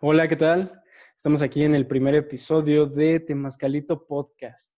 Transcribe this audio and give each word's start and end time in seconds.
Hola, 0.00 0.26
¿qué 0.26 0.36
tal? 0.36 0.82
Estamos 1.16 1.42
aquí 1.42 1.62
en 1.64 1.74
el 1.74 1.86
primer 1.86 2.14
episodio 2.14 2.86
de 2.86 3.20
Temascalito 3.20 4.06
Podcast. 4.06 4.74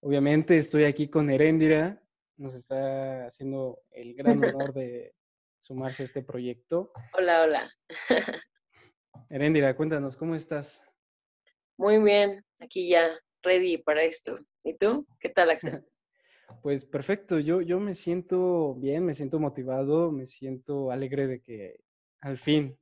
Obviamente 0.00 0.56
estoy 0.56 0.84
aquí 0.84 1.08
con 1.08 1.30
Heréndira, 1.30 2.02
nos 2.36 2.54
está 2.54 3.26
haciendo 3.26 3.80
el 3.90 4.14
gran 4.14 4.42
honor 4.44 4.72
de 4.72 5.14
sumarse 5.60 6.02
a 6.02 6.06
este 6.06 6.22
proyecto. 6.22 6.90
Hola, 7.16 7.42
hola. 7.42 7.70
Heréndira, 9.30 9.76
cuéntanos, 9.76 10.16
¿cómo 10.16 10.34
estás? 10.34 10.84
Muy 11.76 12.02
bien, 12.02 12.44
aquí 12.58 12.88
ya, 12.88 13.10
ready 13.42 13.78
para 13.78 14.02
esto. 14.02 14.38
¿Y 14.64 14.76
tú? 14.76 15.06
¿Qué 15.20 15.28
tal, 15.28 15.50
Axel? 15.50 15.84
Pues 16.60 16.84
perfecto, 16.84 17.38
yo, 17.38 17.62
yo 17.62 17.80
me 17.80 17.94
siento 17.94 18.74
bien, 18.74 19.06
me 19.06 19.14
siento 19.14 19.40
motivado, 19.40 20.12
me 20.12 20.26
siento 20.26 20.90
alegre 20.90 21.26
de 21.26 21.40
que 21.40 21.80
al 22.20 22.36
fin 22.36 22.78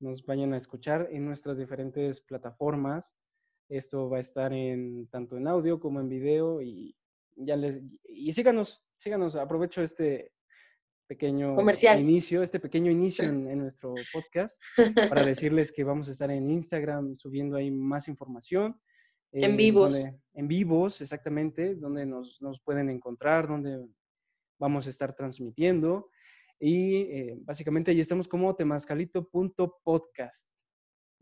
nos 0.00 0.24
vayan 0.24 0.52
a 0.54 0.56
escuchar 0.56 1.08
en 1.10 1.24
nuestras 1.26 1.58
diferentes 1.58 2.20
plataformas. 2.20 3.14
Esto 3.68 4.08
va 4.10 4.16
a 4.16 4.20
estar 4.20 4.52
en 4.52 5.06
tanto 5.08 5.36
en 5.36 5.46
audio 5.46 5.78
como 5.78 6.00
en 6.00 6.08
video 6.08 6.60
y 6.60 6.96
ya 7.36 7.56
les 7.56 7.82
y 8.04 8.32
síganos, 8.32 8.82
síganos, 8.96 9.36
aprovecho 9.36 9.82
este 9.82 10.32
pequeño 11.06 11.54
Comercial. 11.54 12.00
inicio, 12.00 12.42
este 12.42 12.60
pequeño 12.60 12.90
inicio 12.90 13.24
en, 13.24 13.48
en 13.48 13.58
nuestro 13.58 13.94
podcast 14.12 14.60
para 15.08 15.24
decirles 15.24 15.72
que 15.72 15.84
vamos 15.84 16.08
a 16.08 16.12
estar 16.12 16.30
en 16.30 16.50
Instagram 16.50 17.16
subiendo 17.16 17.56
ahí 17.56 17.70
más 17.70 18.08
información. 18.08 18.80
En 19.32 19.52
eh, 19.52 19.56
vivos. 19.56 19.94
donde- 19.94 20.20
en 20.34 20.48
vivos, 20.48 21.00
exactamente, 21.00 21.74
donde 21.74 22.06
nos, 22.06 22.40
nos 22.40 22.60
pueden 22.60 22.88
encontrar, 22.88 23.46
donde 23.48 23.84
vamos 24.58 24.86
a 24.86 24.90
estar 24.90 25.14
transmitiendo. 25.14 26.10
Y 26.60 27.02
eh, 27.02 27.36
básicamente 27.40 27.90
ahí 27.90 28.00
estamos 28.00 28.28
como 28.28 28.54
temascalito.podcast. 28.54 30.50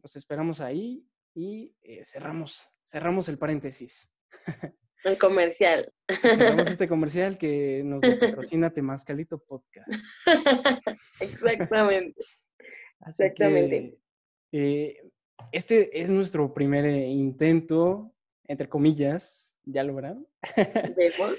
Los 0.02 0.16
esperamos 0.16 0.60
ahí 0.60 1.06
y 1.34 1.74
eh, 1.82 2.04
cerramos, 2.04 2.68
cerramos 2.84 3.28
el 3.28 3.38
paréntesis. 3.38 4.12
El 5.04 5.16
comercial. 5.16 5.92
Cerramos 6.08 6.68
este 6.68 6.88
comercial 6.88 7.38
que 7.38 7.82
nos 7.84 8.00
patrocina 8.00 8.70
Temascalito 8.70 9.38
Podcast. 9.38 9.88
Exactamente. 11.20 12.20
Así 13.00 13.22
Exactamente. 13.22 13.98
que, 14.50 14.86
eh, 14.86 15.10
este 15.52 16.00
es 16.00 16.10
nuestro 16.10 16.52
primer 16.52 16.84
intento, 16.86 18.12
entre 18.44 18.68
comillas, 18.68 19.56
ya 19.64 19.84
lo 19.84 19.94
verán. 19.94 20.26
Vemos. 20.96 21.36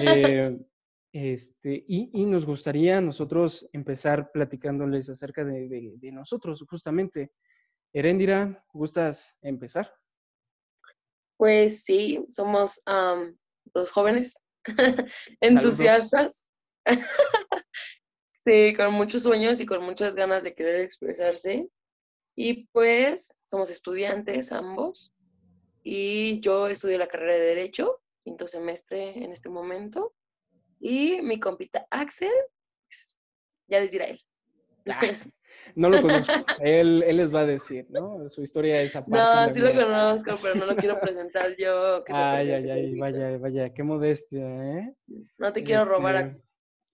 Eh, 0.00 0.58
este, 1.18 1.82
y, 1.88 2.10
y 2.12 2.26
nos 2.26 2.44
gustaría 2.44 3.00
nosotros 3.00 3.66
empezar 3.72 4.30
platicándoles 4.32 5.08
acerca 5.08 5.44
de, 5.44 5.66
de- 5.66 5.94
de 5.96 6.12
nosotros, 6.12 6.62
justamente. 6.68 7.32
Heréndira, 7.94 8.62
¿gustas 8.74 9.38
empezar? 9.40 9.90
Pues 11.38 11.84
sí, 11.84 12.22
somos 12.28 12.82
dos 13.72 13.90
jóvenes 13.90 14.38
entusiastas. 15.40 16.50
Sí, 18.48 18.74
con 18.76 18.92
muchos 18.94 19.24
sueños 19.24 19.58
y 19.60 19.66
con 19.66 19.82
muchas 19.82 20.14
ganas 20.14 20.44
de 20.44 20.54
querer 20.54 20.82
expresarse. 20.82 21.68
Y 22.36 22.68
pues 22.68 23.34
somos 23.50 23.70
estudiantes 23.70 24.52
ambos. 24.52 25.12
Y 25.82 26.38
yo 26.38 26.68
estudio 26.68 26.96
la 26.96 27.08
carrera 27.08 27.32
de 27.32 27.40
Derecho, 27.40 28.00
quinto 28.24 28.46
semestre 28.46 29.18
en 29.24 29.32
este 29.32 29.48
momento. 29.48 30.14
Y 30.80 31.20
mi 31.22 31.38
compita 31.40 31.86
Axel, 31.90 32.30
pues, 32.88 33.18
ya 33.68 33.80
les 33.80 33.90
dirá 33.90 34.06
él. 34.06 34.20
Ah, 34.88 35.00
no 35.74 35.88
lo 35.88 36.00
conozco. 36.00 36.34
Él, 36.60 37.02
él 37.06 37.16
les 37.16 37.34
va 37.34 37.40
a 37.40 37.46
decir, 37.46 37.86
¿no? 37.90 38.28
Su 38.28 38.42
historia 38.42 38.80
es 38.82 38.94
aparte. 38.94 39.16
No, 39.18 39.52
sí 39.52 39.60
lo 39.60 39.72
mía. 39.72 39.84
conozco, 39.84 40.38
pero 40.42 40.54
no 40.54 40.66
lo 40.66 40.76
quiero 40.76 41.00
presentar 41.00 41.56
yo. 41.58 42.04
que 42.04 42.12
Ay, 42.14 42.50
ay, 42.50 42.70
ay, 42.70 42.94
vaya, 42.98 43.36
vaya, 43.38 43.72
qué 43.72 43.82
modestia, 43.82 44.78
¿eh? 44.78 44.94
No 45.38 45.52
te 45.52 45.62
quiero 45.64 45.84
robar. 45.84 46.16
a- 46.16 46.20
Este, 46.28 46.42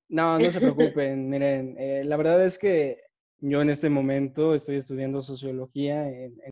No, 0.09 0.39
no 0.39 0.51
se 0.51 0.61
preocupen. 0.61 1.29
Miren, 1.31 1.77
eh, 1.79 2.03
la 2.05 2.17
verdad 2.17 2.45
es 2.45 2.59
que 2.59 3.03
yo 3.41 3.61
en 3.61 3.71
este 3.71 3.89
momento 3.91 4.55
estoy 4.55 4.77
estudiando 4.77 5.21
sociología 5.23 6.09
en, 6.09 6.41
en- 6.45 6.52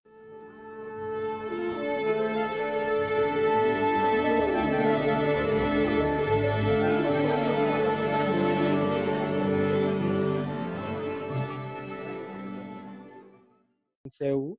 CEU, 14.11 14.59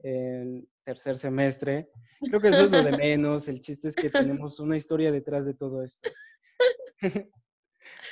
en 0.00 0.68
tercer 0.84 1.16
semestre. 1.16 1.88
Creo 2.20 2.40
que 2.40 2.48
eso 2.48 2.64
es 2.64 2.70
lo 2.72 2.82
de 2.82 2.92
menos. 2.92 3.48
El 3.48 3.60
chiste 3.60 3.88
es 3.88 3.96
que 3.96 4.10
tenemos 4.10 4.58
una 4.60 4.76
historia 4.76 5.10
detrás 5.12 5.46
de 5.46 5.54
todo 5.54 5.82
esto. 5.82 6.08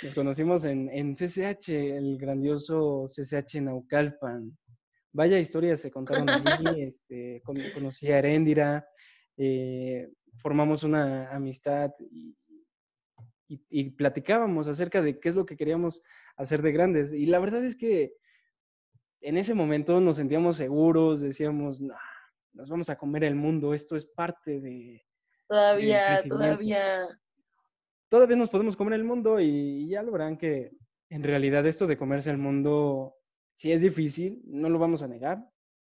Nos 0.03 0.15
conocimos 0.15 0.65
en, 0.65 0.89
en 0.91 1.15
CCH, 1.17 1.69
el 1.71 2.19
grandioso 2.19 3.05
CCH 3.07 3.61
Naucalpan. 3.63 4.57
Vaya 5.13 5.39
historias 5.39 5.81
se 5.81 5.91
contaron 5.91 6.29
ahí. 6.31 6.81
Este, 6.87 7.41
con- 7.45 7.71
conocí 7.71 8.11
a 8.13 8.19
Heréndira, 8.19 8.87
eh, 9.37 10.09
formamos 10.37 10.85
una 10.85 11.31
amistad 11.35 11.91
y, 12.11 12.37
y- 13.49 13.65
y 13.71 13.91
platicábamos 13.91 14.69
acerca 14.69 15.01
de 15.03 15.19
qué 15.19 15.29
es 15.31 15.35
lo 15.35 15.47
que 15.47 15.57
queríamos 15.57 16.03
hacer 16.37 16.63
de 16.63 16.73
grandes. 16.73 17.13
Y 17.13 17.27
la 17.27 17.39
verdad 17.39 17.65
es 17.65 17.77
que 17.77 18.13
en 19.27 19.37
ese 19.37 19.55
momento 19.55 20.01
nos 20.01 20.17
sentíamos 20.17 20.57
seguros, 20.57 21.21
decíamos, 21.21 21.81
"Nah, 21.81 21.97
nos 22.53 22.69
vamos 22.71 22.89
a 22.91 22.97
comer 22.97 23.25
el 23.25 23.35
mundo, 23.35 23.75
esto 23.75 23.97
es 23.97 24.07
parte 24.07 24.61
de, 24.61 25.05
Todavía, 25.49 26.23
todavía. 26.29 27.09
todavía 28.09 28.37
nos 28.37 28.51
podemos 28.51 28.77
comer 28.77 28.95
el 28.95 29.05
mundo 29.05 29.41
y 29.41 29.89
ya 29.89 30.03
lo 30.03 30.13
verán 30.13 30.37
que 30.37 30.71
en 31.09 31.23
realidad 31.25 31.67
esto 31.67 31.89
de 31.89 31.97
comerse 31.97 32.31
el 32.31 32.39
mundo 32.39 33.17
sí 33.55 33.73
es 33.73 33.83
difícil, 33.83 34.43
no 34.47 34.69
lo 34.69 34.79
vamos 34.79 35.03
a 35.03 35.09
negar. 35.09 35.39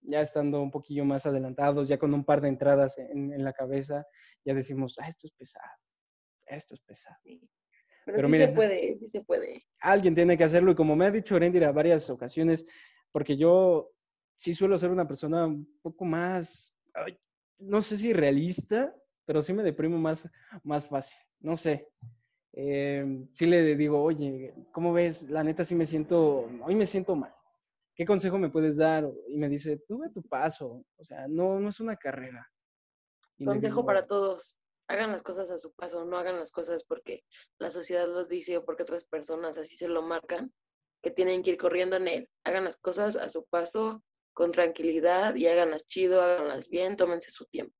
Ya 0.03 0.21
estando 0.21 0.61
un 0.61 0.71
poquillo 0.71 1.03
más 1.05 1.25
adelantados, 1.25 1.87
ya 1.87 1.97
con 1.97 2.13
un 2.13 2.23
par 2.23 2.41
de 2.41 2.47
entradas 2.49 2.97
en, 2.97 3.33
en 3.33 3.43
la 3.43 3.53
cabeza, 3.53 4.05
ya 4.45 4.53
decimos, 4.53 4.97
ah, 4.99 5.07
esto 5.07 5.27
es 5.27 5.33
pesado, 5.33 5.77
esto 6.47 6.73
es 6.75 6.81
pesado. 6.81 7.17
Pero, 7.23 7.41
Pero 8.05 8.27
sí 8.27 8.31
miren, 8.31 8.49
se 8.49 8.55
puede, 8.55 8.97
sí 8.99 9.07
se 9.09 9.21
puede. 9.23 9.63
Alguien 9.79 10.15
tiene 10.15 10.37
que 10.37 10.43
hacerlo 10.43 10.71
y 10.71 10.75
como 10.75 10.95
me 10.95 11.05
ha 11.05 11.11
dicho 11.11 11.35
Erendira 11.35 11.71
varias 11.71 12.09
ocasiones, 12.09 12.65
porque 13.11 13.37
yo 13.37 13.91
sí 14.35 14.53
suelo 14.53 14.77
ser 14.77 14.91
una 14.91 15.07
persona 15.07 15.45
un 15.45 15.79
poco 15.81 16.05
más, 16.05 16.73
ay, 16.93 17.17
no 17.59 17.81
sé 17.81 17.97
si 17.97 18.13
realista, 18.13 18.95
pero 19.25 19.41
sí 19.41 19.53
me 19.53 19.63
deprimo 19.63 19.97
más, 19.97 20.29
más 20.63 20.87
fácil, 20.87 21.19
no 21.39 21.55
sé. 21.55 21.89
Eh, 22.53 23.27
sí 23.31 23.45
le 23.45 23.75
digo, 23.75 24.01
oye, 24.03 24.53
¿cómo 24.71 24.91
ves? 24.91 25.29
La 25.29 25.43
neta 25.43 25.63
sí 25.63 25.75
me 25.75 25.85
siento, 25.85 26.49
hoy 26.63 26.75
me 26.75 26.85
siento 26.85 27.15
mal. 27.15 27.33
¿Qué 27.95 28.05
consejo 28.05 28.37
me 28.37 28.49
puedes 28.49 28.77
dar? 28.77 29.07
Y 29.27 29.37
me 29.37 29.47
dice, 29.47 29.77
tú 29.87 29.99
ve 29.99 30.09
tu 30.09 30.23
paso, 30.23 30.83
o 30.97 31.03
sea, 31.03 31.27
no, 31.27 31.59
no 31.59 31.69
es 31.69 31.79
una 31.79 31.95
carrera. 31.95 32.49
Y 33.37 33.45
Consejo 33.45 33.75
digo, 33.75 33.85
para 33.85 34.07
todos. 34.07 34.57
Hagan 34.87 35.11
las 35.11 35.23
cosas 35.23 35.49
a 35.49 35.57
su 35.57 35.71
paso, 35.73 36.03
no 36.03 36.17
hagan 36.17 36.37
las 36.37 36.51
cosas 36.51 36.83
porque 36.83 37.23
la 37.59 37.69
sociedad 37.69 38.07
los 38.07 38.27
dice 38.27 38.57
o 38.57 38.65
porque 38.65 38.83
otras 38.83 39.05
personas 39.05 39.57
así 39.57 39.77
se 39.77 39.87
lo 39.87 40.01
marcan, 40.01 40.51
que 41.01 41.11
tienen 41.11 41.43
que 41.43 41.51
ir 41.51 41.57
corriendo 41.57 41.95
en 41.95 42.07
él. 42.07 42.29
Hagan 42.43 42.65
las 42.65 42.77
cosas 42.77 43.15
a 43.15 43.29
su 43.29 43.45
paso, 43.45 44.03
con 44.33 44.51
tranquilidad 44.51 45.35
y 45.35 45.47
háganlas 45.47 45.87
chido, 45.87 46.21
háganlas 46.21 46.69
bien, 46.69 46.95
tómense 46.95 47.31
su 47.31 47.45
tiempo. 47.45 47.75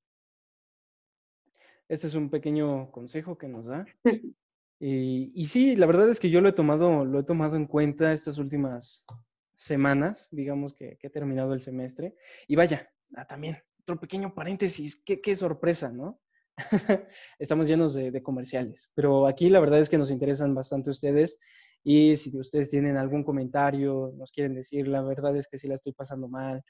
Este 1.87 2.07
es 2.07 2.15
un 2.15 2.29
pequeño 2.29 2.91
consejo 2.91 3.37
que 3.37 3.47
nos 3.47 3.65
da. 3.65 3.85
Y, 4.83 5.31
y 5.39 5.45
sí, 5.45 5.75
la 5.75 5.85
verdad 5.85 6.09
es 6.09 6.19
que 6.19 6.31
yo 6.31 6.41
lo 6.41 6.49
he 6.49 6.53
tomado, 6.53 7.05
lo 7.05 7.19
he 7.19 7.23
tomado 7.23 7.55
en 7.55 7.67
cuenta 7.67 8.11
estas 8.11 8.39
últimas 8.39 9.05
semanas, 9.53 10.27
digamos 10.31 10.73
que, 10.73 10.97
que 10.97 11.05
he 11.05 11.09
terminado 11.11 11.53
el 11.53 11.61
semestre. 11.61 12.15
Y 12.47 12.55
vaya, 12.55 12.91
ah, 13.15 13.27
también, 13.27 13.59
otro 13.81 13.99
pequeño 13.99 14.33
paréntesis, 14.33 14.99
qué, 15.05 15.21
qué 15.21 15.35
sorpresa, 15.35 15.91
¿no? 15.91 16.19
Estamos 17.37 17.67
llenos 17.67 17.93
de, 17.93 18.09
de 18.09 18.23
comerciales, 18.23 18.91
pero 18.95 19.27
aquí 19.27 19.49
la 19.49 19.59
verdad 19.59 19.79
es 19.79 19.87
que 19.87 19.99
nos 19.99 20.09
interesan 20.09 20.55
bastante 20.55 20.89
ustedes. 20.89 21.37
Y 21.83 22.15
si 22.15 22.37
ustedes 22.39 22.69
tienen 22.69 22.97
algún 22.97 23.23
comentario, 23.23 24.13
nos 24.15 24.31
quieren 24.31 24.53
decir, 24.55 24.87
la 24.87 25.01
verdad 25.01 25.35
es 25.35 25.47
que 25.47 25.57
sí 25.57 25.67
la 25.67 25.75
estoy 25.75 25.93
pasando 25.93 26.27
mal, 26.27 26.63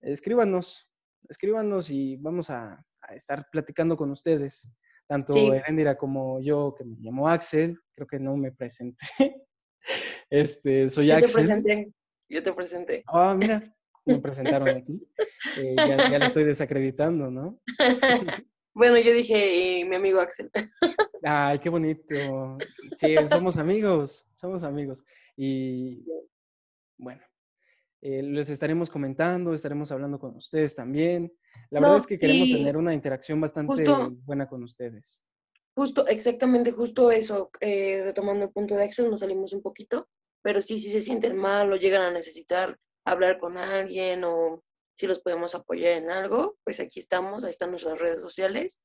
escríbanos, 0.00 0.88
escríbanos 1.28 1.90
y 1.90 2.16
vamos 2.16 2.50
a, 2.50 2.84
a 3.02 3.14
estar 3.14 3.46
platicando 3.52 3.96
con 3.96 4.10
ustedes. 4.10 4.70
Tanto 5.06 5.32
Sí. 5.34 5.46
Erendira 5.48 5.96
como 5.96 6.40
yo, 6.40 6.74
que 6.76 6.84
me 6.84 6.96
llamo 7.00 7.28
Axel, 7.28 7.78
creo 7.94 8.06
que 8.06 8.18
no 8.18 8.36
me 8.36 8.52
presenté. 8.52 9.06
Este, 10.30 10.88
soy 10.88 11.08
Yo 11.08 11.14
te 11.16 11.24
Axel. 11.24 11.34
presenté, 11.42 11.92
yo 12.30 12.42
te 12.42 12.52
presenté. 12.52 13.02
Ah, 13.08 13.34
mira, 13.36 13.74
me 14.06 14.18
presentaron 14.20 14.68
aquí. 14.68 15.06
Eh, 15.58 15.74
ya, 15.76 16.08
ya 16.10 16.18
lo 16.20 16.24
estoy 16.26 16.44
desacreditando, 16.44 17.30
¿no? 17.32 17.60
Bueno, 18.74 18.98
yo 18.98 19.12
dije, 19.12 19.80
y 19.80 19.84
mi 19.84 19.96
amigo 19.96 20.20
Axel. 20.20 20.50
Ay, 21.22 21.58
qué 21.58 21.68
bonito. 21.68 22.58
Sí, 22.96 23.14
somos 23.28 23.56
amigos, 23.56 24.26
somos 24.34 24.62
amigos. 24.64 25.04
Y 25.36 26.02
bueno, 26.96 27.22
eh, 28.00 28.22
les 28.22 28.48
estaremos 28.48 28.90
comentando, 28.90 29.52
estaremos 29.52 29.92
hablando 29.92 30.18
con 30.18 30.36
ustedes 30.36 30.74
también. 30.74 31.32
La 31.70 31.80
verdad 31.80 31.98
es 31.98 32.06
que 32.06 32.18
queremos 32.18 32.50
tener 32.50 32.76
una 32.76 32.94
interacción 32.94 33.40
bastante 33.40 33.84
buena 34.24 34.48
con 34.48 34.62
ustedes. 34.62 35.22
Justo, 35.74 36.06
exactamente, 36.06 36.72
justo 36.72 37.10
eso, 37.10 37.50
eh, 37.60 38.02
retomando 38.04 38.44
el 38.44 38.50
punto 38.50 38.74
de 38.74 38.84
Axel, 38.84 39.10
nos 39.10 39.20
salimos 39.20 39.54
un 39.54 39.62
poquito, 39.62 40.08
pero 40.42 40.60
sí, 40.60 40.78
si 40.78 40.90
se 40.90 41.00
sienten 41.00 41.36
mal 41.36 41.72
o 41.72 41.76
llegan 41.76 42.02
a 42.02 42.10
necesitar 42.10 42.78
hablar 43.06 43.38
con 43.38 43.56
alguien 43.56 44.24
o 44.24 44.62
si 44.94 45.06
los 45.06 45.20
podemos 45.20 45.54
apoyar 45.54 45.92
en 45.92 46.10
algo, 46.10 46.56
pues 46.64 46.80
aquí 46.80 47.00
estamos, 47.00 47.44
ahí 47.44 47.50
están 47.50 47.70
nuestras 47.70 47.98
redes 47.98 48.20
sociales 48.20 48.80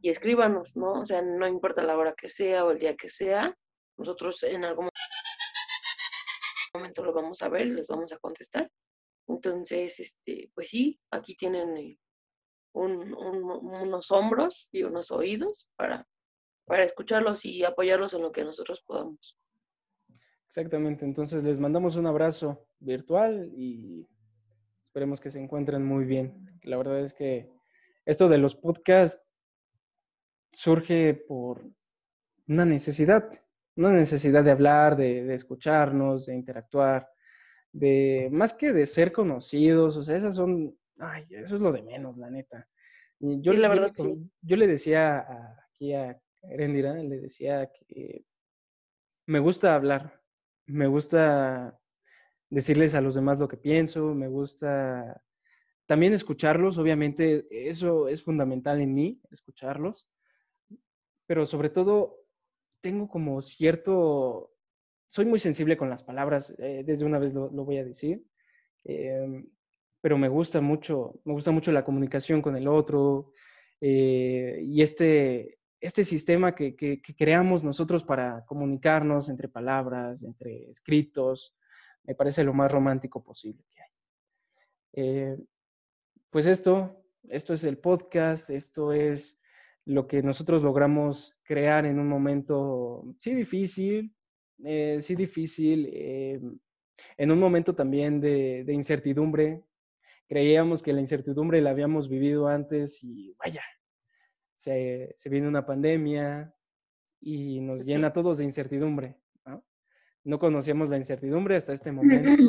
y 0.00 0.10
escríbanos, 0.10 0.76
¿no? 0.76 0.92
O 1.00 1.04
sea, 1.04 1.22
no 1.22 1.46
importa 1.46 1.82
la 1.82 1.96
hora 1.96 2.14
que 2.14 2.28
sea 2.28 2.64
o 2.64 2.70
el 2.70 2.78
día 2.78 2.96
que 2.96 3.10
sea, 3.10 3.56
nosotros 3.96 4.42
en 4.44 4.64
algún 4.64 4.88
momento 6.74 7.04
lo 7.04 7.12
vamos 7.12 7.42
a 7.42 7.48
ver, 7.48 7.66
les 7.66 7.88
vamos 7.88 8.12
a 8.12 8.18
contestar. 8.18 8.70
Entonces, 9.28 10.00
este, 10.00 10.50
pues 10.54 10.68
sí, 10.68 11.00
aquí 11.10 11.36
tienen 11.36 11.76
eh, 11.76 11.98
unos 12.72 14.10
hombros 14.10 14.68
y 14.72 14.82
unos 14.84 15.10
oídos 15.10 15.68
para, 15.76 16.08
para 16.64 16.84
escucharlos 16.84 17.44
y 17.44 17.64
apoyarlos 17.64 18.14
en 18.14 18.22
lo 18.22 18.32
que 18.32 18.44
nosotros 18.44 18.82
podamos. 18.86 19.36
Exactamente, 20.46 21.04
entonces 21.04 21.44
les 21.44 21.60
mandamos 21.60 21.94
un 21.94 22.06
abrazo 22.06 22.66
virtual 22.80 23.52
y 23.54 24.08
esperemos 24.90 25.20
que 25.20 25.30
se 25.30 25.38
encuentren 25.38 25.84
muy 25.84 26.04
bien. 26.04 26.50
La 26.64 26.76
verdad 26.76 26.98
es 26.98 27.14
que 27.14 27.48
esto 28.04 28.28
de 28.28 28.38
los 28.38 28.56
podcasts 28.56 29.24
surge 30.50 31.14
por 31.14 31.64
una 32.48 32.64
necesidad, 32.64 33.30
una 33.76 33.92
necesidad 33.92 34.42
de 34.42 34.50
hablar, 34.50 34.96
de, 34.96 35.32
escucharnos, 35.32 36.26
de 36.26 36.34
interactuar, 36.34 37.08
de 37.70 38.30
más 38.32 38.52
que 38.52 38.72
de 38.72 38.84
ser 38.84 39.12
conocidos, 39.12 39.96
o 39.96 40.02
sea, 40.02 40.16
esas 40.16 40.34
son, 40.34 40.76
ay, 40.98 41.24
eso 41.30 41.54
es 41.54 41.60
lo 41.60 41.70
de 41.70 41.82
menos, 41.82 42.16
la 42.16 42.28
neta. 42.28 42.68
Yo, 43.20 43.52
la 43.52 43.68
verdad, 43.68 43.92
yo, 44.42 44.56
le 44.56 44.66
decía 44.66 45.24
aquí 45.72 45.94
a 45.94 46.20
Erendira, 46.42 46.94
le 46.94 47.20
decía 47.20 47.70
que 47.70 48.24
me 49.26 49.38
gusta 49.38 49.76
hablar, 49.76 50.20
me 50.66 50.88
gusta 50.88 51.79
decirles 52.50 52.94
a 52.94 53.00
los 53.00 53.14
demás 53.14 53.38
lo 53.38 53.48
que 53.48 53.56
pienso, 53.56 54.14
me 54.14 54.28
gusta 54.28 55.22
también 55.86 56.12
escucharlos, 56.12 56.78
obviamente 56.78 57.46
eso 57.50 58.08
es 58.08 58.22
fundamental 58.22 58.80
en 58.80 58.94
mí, 58.94 59.20
escucharlos, 59.30 60.08
pero 61.26 61.46
sobre 61.46 61.70
todo 61.70 62.26
tengo 62.80 63.08
como 63.08 63.40
cierto, 63.42 64.52
soy 65.08 65.26
muy 65.26 65.38
sensible 65.38 65.76
con 65.76 65.90
las 65.90 66.02
palabras, 66.02 66.54
eh, 66.58 66.82
desde 66.84 67.04
una 67.04 67.18
vez 67.18 67.34
lo, 67.34 67.48
voy 67.50 67.78
a 67.78 67.84
decir, 67.84 68.24
em, 68.84 69.48
pero 70.00 70.16
me 70.18 70.28
gusta 70.28 70.60
mucho, 70.60 71.20
me 71.24 71.32
gusta 71.32 71.50
mucho 71.50 71.72
la 71.72 71.84
comunicación 71.84 72.40
con 72.40 72.56
el 72.56 72.68
otro 72.68 73.32
eh, 73.80 74.60
y 74.62 74.82
este, 74.82 75.58
este 75.80 76.04
sistema 76.04 76.54
que, 76.54 77.00
creamos 77.16 77.64
nosotros 77.64 78.04
para 78.04 78.44
comunicarnos 78.44 79.28
entre 79.28 79.48
palabras, 79.48 80.22
entre 80.22 80.68
escritos, 80.68 81.56
me 82.04 82.14
parece 82.14 82.44
lo 82.44 82.52
más 82.52 82.70
romántico 82.70 83.22
posible 83.22 83.64
que 83.70 83.82
hay. 83.82 83.90
Eh, 84.92 85.38
pues 86.30 86.46
esto, 86.46 87.04
esto 87.28 87.52
es 87.52 87.64
el 87.64 87.78
podcast, 87.78 88.50
esto 88.50 88.92
es 88.92 89.40
lo 89.84 90.06
que 90.06 90.22
nosotros 90.22 90.62
logramos 90.62 91.36
crear 91.42 91.86
en 91.86 91.98
un 91.98 92.08
momento, 92.08 93.14
sí 93.18 93.34
difícil, 93.34 94.14
eh, 94.64 94.98
sí 95.00 95.14
difícil, 95.14 95.88
eh, 95.92 96.40
en 97.16 97.30
un 97.30 97.38
momento 97.38 97.74
también 97.74 98.20
de, 98.20 98.64
incertidumbre. 98.68 99.64
Creíamos 100.28 100.82
que 100.82 100.92
la 100.92 101.00
incertidumbre 101.00 101.60
la 101.60 101.70
habíamos 101.70 102.08
vivido 102.08 102.46
antes 102.46 103.02
y 103.02 103.34
vaya, 103.38 103.62
se, 104.54 105.14
viene 105.26 105.48
una 105.48 105.66
pandemia 105.66 106.54
y 107.20 107.60
nos 107.60 107.84
llena 107.84 108.08
a 108.08 108.12
todos 108.12 108.38
de 108.38 108.44
incertidumbre. 108.44 109.16
¿No? 110.24 110.32
no 110.32 110.38
conocíamos 110.38 110.90
la 110.90 110.96
incertidumbre 110.96 111.56
hasta 111.56 111.72
este 111.72 111.92
momento, 111.92 112.42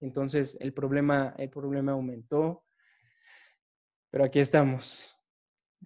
entonces 0.00 0.56
el 0.60 0.72
problema, 0.72 1.34
el 1.38 1.50
problema 1.50 1.92
aumentó, 1.92 2.64
pero 4.10 4.24
aquí 4.24 4.40
estamos 4.40 5.18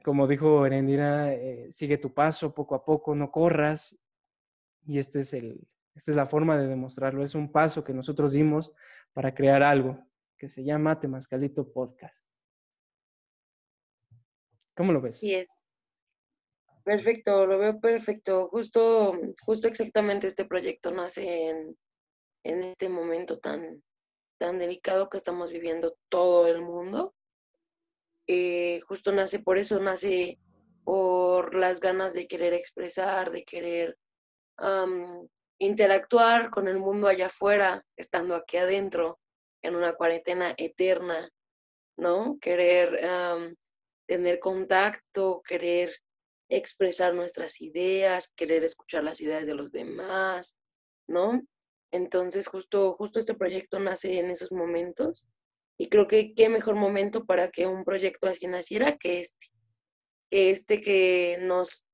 como 0.04 0.26
dijo 0.26 0.64
Erendira, 0.66 1.32
eh, 1.34 1.70
sigue 1.70 1.98
tu 1.98 2.12
paso 2.12 2.54
poco 2.54 2.74
a 2.74 2.84
poco, 2.84 3.14
no 3.14 3.30
corras. 3.30 3.98
Y 4.84 4.98
este 4.98 5.20
es 5.20 5.32
el, 5.32 5.68
esta 5.94 6.10
es 6.10 6.16
la 6.16 6.26
forma 6.26 6.56
de 6.56 6.66
demostrarlo. 6.66 7.22
Es 7.22 7.34
un 7.34 7.52
paso 7.52 7.84
que 7.84 7.92
nosotros 7.92 8.32
dimos 8.32 8.72
para 9.12 9.34
crear 9.34 9.62
algo 9.62 9.98
que 10.36 10.48
se 10.48 10.64
llama 10.64 10.98
Temascalito 10.98 11.72
Podcast. 11.72 12.28
¿Cómo 14.74 14.92
lo 14.92 15.00
ves? 15.00 15.20
Sí, 15.20 15.34
es. 15.34 15.68
Perfecto, 16.84 17.46
lo 17.46 17.58
veo 17.58 17.80
perfecto. 17.80 18.48
Justo, 18.48 19.18
justo 19.44 19.68
exactamente 19.68 20.26
este 20.26 20.44
proyecto 20.44 20.90
nace 20.90 21.48
en, 21.48 21.76
en 22.44 22.64
este 22.64 22.88
momento 22.88 23.38
tan, 23.38 23.82
tan 24.38 24.58
delicado 24.58 25.08
que 25.08 25.18
estamos 25.18 25.50
viviendo 25.52 25.96
todo 26.08 26.46
el 26.46 26.62
mundo 26.62 27.14
eh, 28.26 28.80
justo 28.86 29.12
nace 29.12 29.40
por 29.40 29.58
eso, 29.58 29.80
nace 29.80 30.38
por 30.84 31.54
las 31.54 31.80
ganas 31.80 32.14
de 32.14 32.26
querer 32.26 32.54
expresar, 32.54 33.30
de 33.30 33.44
querer 33.44 33.96
interactuar 35.58 36.50
con 36.50 36.68
el 36.68 36.78
mundo 36.78 37.08
allá 37.08 37.26
afuera, 37.26 37.84
estando 37.96 38.34
aquí 38.34 38.58
adentro, 38.58 39.18
en 39.60 39.74
una 39.74 39.94
cuarentena 39.94 40.54
eterna, 40.56 41.28
¿no? 41.96 42.38
Querer 42.40 43.00
tener 44.06 44.38
contacto, 44.38 45.42
querer 45.46 45.94
expresar 46.52 47.14
nuestras 47.14 47.60
ideas, 47.62 48.30
querer 48.36 48.62
escuchar 48.62 49.02
las 49.04 49.20
ideas 49.20 49.46
de 49.46 49.54
los 49.54 49.72
demás, 49.72 50.60
¿no? 51.08 51.42
Entonces, 51.90 52.46
justo, 52.46 52.94
justo 52.94 53.18
este 53.18 53.34
proyecto 53.34 53.78
nace 53.78 54.18
en 54.18 54.30
esos 54.30 54.52
momentos 54.52 55.28
y 55.78 55.88
creo 55.88 56.06
que 56.06 56.34
qué 56.34 56.50
mejor 56.50 56.74
momento 56.74 57.24
para 57.24 57.50
que 57.50 57.66
un 57.66 57.84
proyecto 57.84 58.28
así 58.28 58.46
naciera 58.46 58.98
que 58.98 59.20
este, 59.20 59.46
que 60.30 60.50
este 60.50 60.80
que 60.82 61.38
nos, 61.40 61.86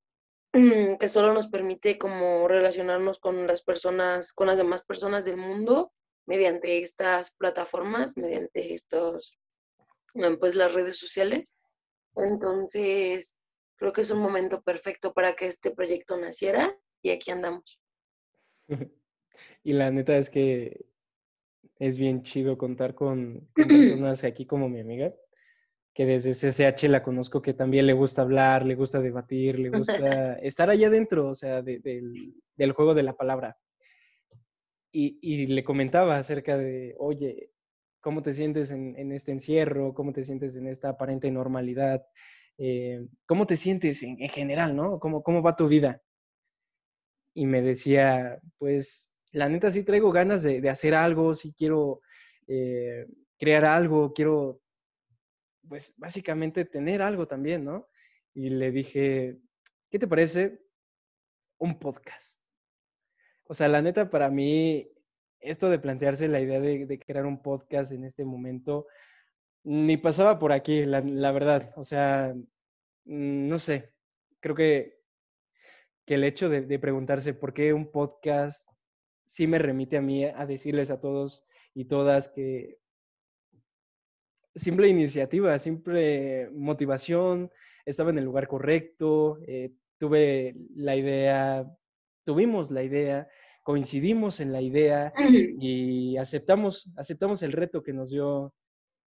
que 1.00 1.08
solo 1.08 1.32
nos 1.32 1.48
permite 1.48 1.96
como 1.96 2.48
relacionarnos 2.48 3.20
con 3.20 3.46
las 3.46 3.62
personas, 3.62 4.32
con 4.32 4.48
las 4.48 4.56
demás 4.56 4.84
personas 4.84 5.24
del 5.24 5.36
mundo 5.36 5.92
mediante 6.26 6.82
estas 6.82 7.34
plataformas, 7.36 8.16
mediante 8.16 8.74
estos, 8.74 9.38
pues 10.40 10.56
las 10.56 10.74
redes 10.74 10.98
sociales. 10.98 11.54
Entonces, 12.16 13.38
creo 13.78 13.92
que 13.92 14.02
es 14.02 14.10
un 14.10 14.20
momento 14.20 14.60
perfecto 14.62 15.14
para 15.14 15.34
que 15.34 15.46
este 15.46 15.70
proyecto 15.70 16.16
naciera 16.16 16.76
y 17.02 17.10
aquí 17.10 17.30
andamos. 17.30 17.80
Y 19.62 19.72
la 19.74 19.88
neta 19.92 20.16
es 20.16 20.30
que 20.30 20.84
es 21.78 21.96
bien 21.96 22.22
chido 22.22 22.58
contar 22.58 22.94
con, 22.96 23.48
personas 23.54 24.24
aquí 24.24 24.46
como 24.46 24.68
mi 24.68 24.80
amiga, 24.80 25.14
que 25.94 26.06
desde 26.06 26.32
CCH 26.32 26.88
la 26.88 27.02
conozco, 27.02 27.40
que 27.40 27.52
también 27.52 27.86
le 27.86 27.92
gusta 27.92 28.22
hablar, 28.22 28.66
le 28.66 28.74
gusta 28.74 29.00
debatir, 29.00 29.58
le 29.58 29.70
gusta 29.70 30.34
estar 30.42 30.70
allá 30.70 30.88
adentro, 30.88 31.28
o 31.28 31.34
sea, 31.34 31.62
del, 31.62 32.72
juego 32.74 32.94
de 32.94 33.02
la 33.02 33.16
palabra. 33.16 33.56
Y, 34.90 35.46
le 35.46 35.62
comentaba 35.62 36.18
acerca 36.18 36.56
de, 36.56 36.96
oye, 36.98 37.52
¿cómo 38.00 38.22
te 38.22 38.32
sientes 38.32 38.72
en, 38.72 39.12
este 39.12 39.30
encierro? 39.30 39.94
¿Cómo 39.94 40.12
te 40.12 40.24
sientes 40.24 40.56
en 40.56 40.66
esta 40.66 40.88
aparente 40.88 41.30
normalidad? 41.30 42.04
Eh, 42.58 43.06
¿Cómo 43.26 43.46
te 43.46 43.56
sientes 43.56 44.02
en, 44.02 44.18
general, 44.28 44.74
no? 44.74 44.98
¿Cómo, 44.98 45.22
¿Cómo 45.22 45.42
va 45.42 45.56
tu 45.56 45.68
vida? 45.68 46.02
Y 47.34 47.46
me 47.46 47.62
decía, 47.62 48.40
pues 48.58 49.08
la 49.32 49.48
neta 49.48 49.70
sí 49.70 49.84
traigo 49.84 50.10
ganas 50.10 50.42
de, 50.42 50.68
hacer 50.68 50.94
algo, 50.94 51.34
sí 51.34 51.54
quiero 51.56 52.00
eh, 52.46 53.06
crear 53.38 53.64
algo, 53.64 54.12
quiero, 54.12 54.60
pues 55.68 55.94
básicamente 55.96 56.64
tener 56.64 57.02
algo 57.02 57.26
también, 57.28 57.64
¿no? 57.64 57.88
Y 58.34 58.50
le 58.50 58.72
dije, 58.72 59.38
¿qué 59.90 59.98
te 59.98 60.08
parece 60.08 60.60
un 61.58 61.78
podcast? 61.78 62.40
O 63.44 63.54
sea, 63.54 63.68
la 63.68 63.82
neta 63.82 64.10
para 64.10 64.30
mí, 64.30 64.90
esto 65.40 65.70
de 65.70 65.78
plantearse 65.78 66.28
la 66.28 66.40
idea 66.40 66.60
de, 66.60 66.98
crear 66.98 67.26
un 67.26 67.40
podcast 67.42 67.92
en 67.92 68.04
este 68.04 68.24
momento, 68.24 68.86
ni 69.68 69.98
pasaba 69.98 70.38
por 70.38 70.52
aquí, 70.52 70.86
la, 70.86 71.02
verdad. 71.30 71.74
O 71.76 71.84
sea, 71.84 72.34
mm, 73.04 73.48
no 73.48 73.58
sé, 73.58 73.92
creo 74.40 74.54
que, 74.54 75.02
que 76.06 76.14
el 76.14 76.24
hecho 76.24 76.48
de, 76.48 76.62
de 76.62 76.78
preguntarse 76.78 77.34
por 77.34 77.52
qué 77.52 77.74
un 77.74 77.90
podcast 77.92 78.70
sí 79.26 79.46
me 79.46 79.58
remite 79.58 79.98
a 79.98 80.00
mí 80.00 80.24
a 80.24 80.46
decirles 80.46 80.90
a 80.90 81.00
todos 81.00 81.44
y 81.74 81.84
todas 81.84 82.28
que 82.30 82.78
simple 84.54 84.88
iniciativa, 84.88 85.58
simple 85.58 86.48
motivación, 86.52 87.50
estaba 87.84 88.08
en 88.10 88.18
el 88.18 88.24
lugar 88.24 88.48
correcto, 88.48 89.38
eh, 89.46 89.72
tuve 89.98 90.56
la 90.76 90.96
idea, 90.96 91.70
tuvimos 92.24 92.70
la 92.70 92.82
idea, 92.82 93.28
coincidimos 93.62 94.40
en 94.40 94.50
la 94.50 94.62
idea 94.62 95.12
y 95.60 96.16
aceptamos, 96.16 96.90
aceptamos 96.96 97.42
el 97.42 97.52
reto 97.52 97.82
que 97.82 97.92
nos 97.92 98.08
dio 98.08 98.54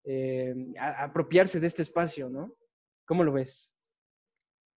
eh, 0.09 0.55
apropiarse 0.79 1.59
de 1.59 1.67
este 1.67 1.81
espacio, 1.81 2.29
¿no? 2.29 2.55
¿Cómo 3.05 3.23
lo 3.23 3.33
ves? 3.33 3.73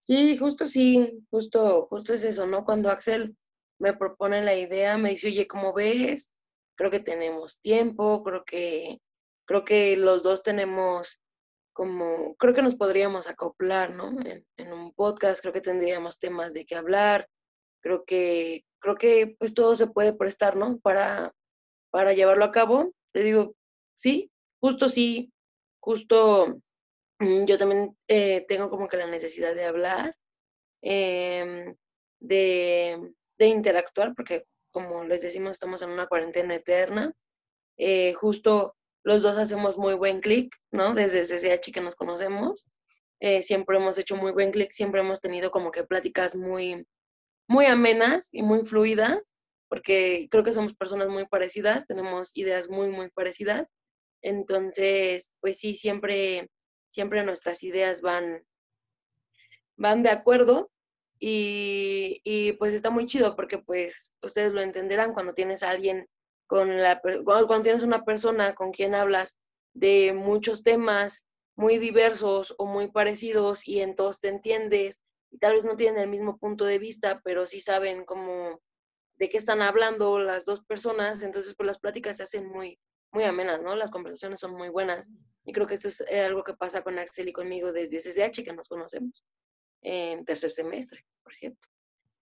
Sí, 0.01 0.37
justo 0.37 0.67
sí, 0.67 1.25
justo, 1.31 1.87
justo 1.87 2.13
es 2.15 2.25
eso, 2.25 2.47
¿no? 2.47 2.65
Cuando 2.65 2.91
Axel 2.91 3.37
me 3.79 3.95
propone 3.95 4.43
la 4.43 4.57
idea, 4.57 4.99
me 4.99 5.11
dice, 5.11 5.29
oye, 5.29 5.47
¿cómo 5.47 5.73
ves? 5.73 6.33
Creo 6.77 6.91
que 6.91 7.01
tenemos 7.01 7.61
tiempo, 7.61 8.25
creo 8.25 8.45
que, 8.45 8.99
creo 9.47 9.65
que 9.65 9.97
los 9.97 10.23
dos 10.23 10.43
tenemos 10.43 11.21
como, 11.73 12.35
creo 12.37 12.53
que 12.53 12.63
nos 12.63 12.75
podríamos 12.75 13.29
acoplar, 13.29 13.91
¿no? 13.93 14.11
En, 14.23 14.45
en 14.57 14.73
un 14.73 14.93
podcast, 14.93 15.41
creo 15.41 15.53
que 15.53 15.61
tendríamos 15.61 16.19
temas 16.19 16.55
de 16.55 16.67
qué 16.67 16.75
hablar, 16.75 17.29
creo 17.83 18.05
que, 18.05 18.65
creo 18.81 18.97
que 18.97 19.37
pues 19.39 19.55
todo 19.55 19.77
se 19.77 19.87
puede 19.87 20.13
prestar, 20.13 20.57
¿no? 20.57 20.79
Para, 20.81 21.33
para 21.91 22.15
llevarlo 22.15 22.45
a 22.45 22.53
cabo. 22.53 22.93
Le 23.15 23.23
digo, 23.23 23.55
sí, 23.97 24.30
justo 24.61 24.89
sí, 24.89 25.33
justo 25.81 26.61
mm, 27.19 27.45
yo 27.45 27.59
también 27.59 27.97
eh, 28.09 28.45
tengo 28.49 28.71
como 28.71 28.89
que 28.89 28.97
la 28.97 29.07
necesidad 29.07 29.55
de 29.55 29.65
hablar, 29.65 30.17
em, 30.83 31.75
de, 32.21 33.13
interactuar, 33.39 34.15
porque 34.15 34.45
como 34.71 35.05
les 35.05 35.23
decimos, 35.23 35.53
estamos 35.53 35.83
en 35.83 35.91
una 35.91 36.07
cuarentena 36.07 36.55
eterna. 36.55 37.13
Eh, 37.79 38.13
justo 38.15 38.77
los 39.03 39.23
dos 39.23 39.39
hacemos 39.39 39.79
muy 39.79 39.95
buen 39.95 40.21
clic, 40.21 40.55
¿no? 40.71 40.95
Desde 40.95 41.25
CCH 41.25 41.73
que 41.73 41.81
nos 41.81 41.97
conocemos. 41.97 42.69
Eh, 43.21 43.43
siempre 43.43 43.79
hemos 43.79 43.99
hecho 43.99 44.17
muy 44.17 44.33
buen 44.33 44.51
clic, 44.51 44.71
siempre 44.71 45.01
hemos 45.01 45.21
tenido 45.21 45.51
como 45.51 45.71
que 45.71 45.85
pláticas 45.85 46.37
muy, 46.37 46.87
muy 47.49 47.67
amenas 47.67 48.29
y 48.33 48.43
muy 48.43 48.63
fluidas, 48.65 49.35
porque 49.69 50.29
creo 50.31 50.45
que 50.45 50.53
somos 50.53 50.75
personas 50.75 51.09
muy 51.09 51.27
parecidas, 51.27 51.87
tenemos 51.87 52.31
ideas 52.35 52.69
muy, 52.71 52.89
muy 52.89 53.11
parecidas. 53.11 53.71
Entonces, 54.23 55.35
pues 55.41 55.59
sí, 55.59 55.75
siempre, 55.75 56.51
siempre 56.91 57.25
nuestras 57.25 57.63
ideas 57.63 58.03
van, 58.03 58.45
van 59.77 60.03
de 60.03 60.11
acuerdo 60.11 60.71
y, 61.19 62.21
y, 62.25 62.53
pues 62.53 62.75
está 62.75 62.91
muy 62.91 63.07
chido 63.07 63.37
porque 63.37 63.59
pues 63.59 64.17
ustedes 64.23 64.53
lo 64.53 64.63
entenderán 64.63 65.13
cuando 65.13 65.35
tienes 65.35 65.63
a 65.63 65.71
alguien 65.71 66.09
con 66.47 66.81
la, 66.81 67.01
cuando 67.25 67.63
tienes 67.63 67.83
una 67.83 68.05
persona 68.05 68.55
con 68.55 68.73
quien 68.73 68.95
hablas 68.95 69.39
de 69.75 70.13
muchos 70.15 70.63
temas 70.63 71.27
muy 71.57 71.79
diversos 71.79 72.55
o 72.59 72.67
muy 72.67 72.91
parecidos 72.91 73.69
y 73.69 73.81
en 73.81 73.95
todos 73.95 74.19
te 74.19 74.29
entiendes 74.29 75.05
y 75.31 75.39
tal 75.39 75.55
vez 75.55 75.65
no 75.65 75.77
tienen 75.77 76.03
el 76.03 76.09
mismo 76.09 76.39
punto 76.39 76.65
de 76.65 76.79
vista, 76.79 77.21
pero 77.23 77.47
sí 77.47 77.61
saben 77.61 78.05
cómo 78.05 78.61
de 79.17 79.29
qué 79.29 79.37
están 79.37 79.61
hablando 79.61 80.19
las 80.19 80.47
dos 80.47 80.65
personas, 80.65 81.23
entonces 81.23 81.55
pues 81.55 81.67
las 81.67 81.79
pláticas 81.79 82.17
se 82.17 82.23
hacen 82.23 82.49
muy 82.49 82.81
muy 83.13 83.25
amenas, 83.25 83.61
¿no? 83.61 83.75
Las 83.77 83.91
conversaciones 83.91 84.41
son 84.41 84.55
muy 84.55 84.69
buenas 84.69 85.11
y 85.45 85.53
creo 85.53 85.67
que 85.67 85.75
esto 85.75 85.89
es 85.89 86.01
eh, 86.09 86.21
algo 86.21 86.45
que 86.45 86.55
pasa 86.55 86.83
con 86.83 86.99
Axel 86.99 87.29
y 87.29 87.33
conmigo 87.33 87.73
desde 87.73 88.01
SSH 88.01 88.45
que 88.45 88.53
nos 88.53 88.69
conocemos 88.69 89.25
en 89.83 90.25
tercer 90.25 90.51
semestre, 90.51 91.05
por 91.23 91.35
cierto. 91.35 91.67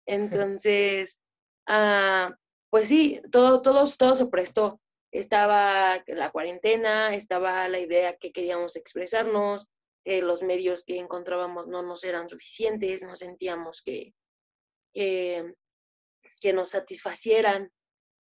Entonces, 0.06 1.22
ah, 1.66 2.36
pues 2.70 2.88
sí, 2.88 3.20
todo, 3.32 3.62
todo, 3.62 3.84
todo 3.98 4.14
se 4.14 4.26
prestó. 4.26 4.80
Estaba 5.12 6.02
la 6.06 6.30
cuarentena, 6.30 7.14
estaba 7.14 7.68
la 7.68 7.78
idea 7.78 8.16
que 8.16 8.32
queríamos 8.32 8.76
expresarnos, 8.76 9.66
los 10.04 10.42
medios 10.42 10.84
que 10.84 10.98
encontrábamos 10.98 11.66
no 11.66 11.82
nos 11.82 12.04
eran 12.04 12.28
suficientes, 12.28 13.02
no 13.02 13.16
sentíamos 13.16 13.82
que, 13.82 14.14
que, 14.92 16.52
nos 16.52 16.70
satisfacieran 16.70 17.72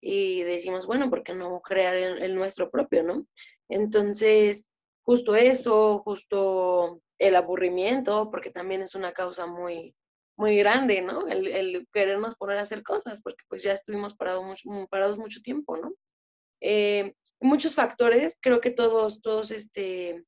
y 0.08 0.44
decimos, 0.44 0.86
bueno, 0.86 1.10
¿por 1.10 1.24
qué 1.24 1.34
no 1.34 1.62
crear 1.62 1.96
el, 1.96 2.36
nuestro 2.36 2.70
propio, 2.70 3.02
no? 3.02 3.26
Entonces, 3.70 4.70
justo 5.02 5.36
eso, 5.36 5.98
justo 6.06 7.02
el 7.18 7.36
aburrimiento, 7.36 8.30
porque 8.30 8.52
también 8.52 8.84
es 8.84 8.94
una 8.94 9.14
causa 9.14 9.48
muy, 9.48 9.96
muy 10.38 10.58
grande, 10.58 11.02
¿no? 11.02 11.28
El, 11.28 11.48
el 11.48 11.88
querernos 11.92 12.36
poner 12.36 12.60
a 12.60 12.62
hacer 12.62 12.84
cosas, 12.84 13.24
porque 13.24 13.44
pues 13.48 13.64
ya 13.64 13.74
estuvimos 13.74 14.16
parados 14.16 14.44
mucho, 14.44 14.88
parados 14.92 15.18
mucho 15.18 15.42
tiempo, 15.42 15.76
¿no? 15.76 15.92
Eh, 16.62 17.16
muchos 17.40 17.74
factores, 17.74 18.38
creo 18.40 18.62
que 18.62 18.70
todos, 18.70 19.24
todos, 19.24 19.50
este, 19.50 20.24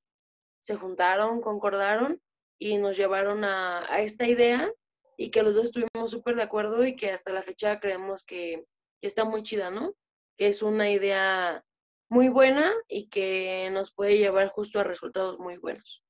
se 0.60 0.76
juntaron, 0.76 1.40
concordaron 1.40 2.20
y 2.60 2.80
nos 2.80 2.98
llevaron 2.98 3.44
a, 3.44 3.86
esta 4.00 4.28
idea 4.28 4.74
y 5.18 5.30
que 5.30 5.44
los 5.44 5.54
dos 5.54 5.66
estuvimos 5.66 6.10
súper 6.10 6.36
de 6.36 6.42
acuerdo 6.42 6.84
y 6.84 6.96
que 6.96 7.12
hasta 7.12 7.32
la 7.32 7.44
fecha 7.44 7.80
creemos 7.80 8.26
que, 8.26 8.66
está 9.01 9.25
muy 9.25 9.44
chida, 9.44 9.70
¿no? 9.70 9.96
Que 10.38 10.48
es 10.48 10.62
una 10.62 10.89
idea 10.89 11.63
muy 12.10 12.30
buena 12.30 12.74
y 12.88 13.10
que 13.10 13.70
nos 13.72 13.92
puede 13.92 14.18
llevar 14.18 14.50
justo 14.50 14.80
a 14.80 14.84
resultados 14.84 15.39
muy 15.39 15.58
buenos. 15.58 16.04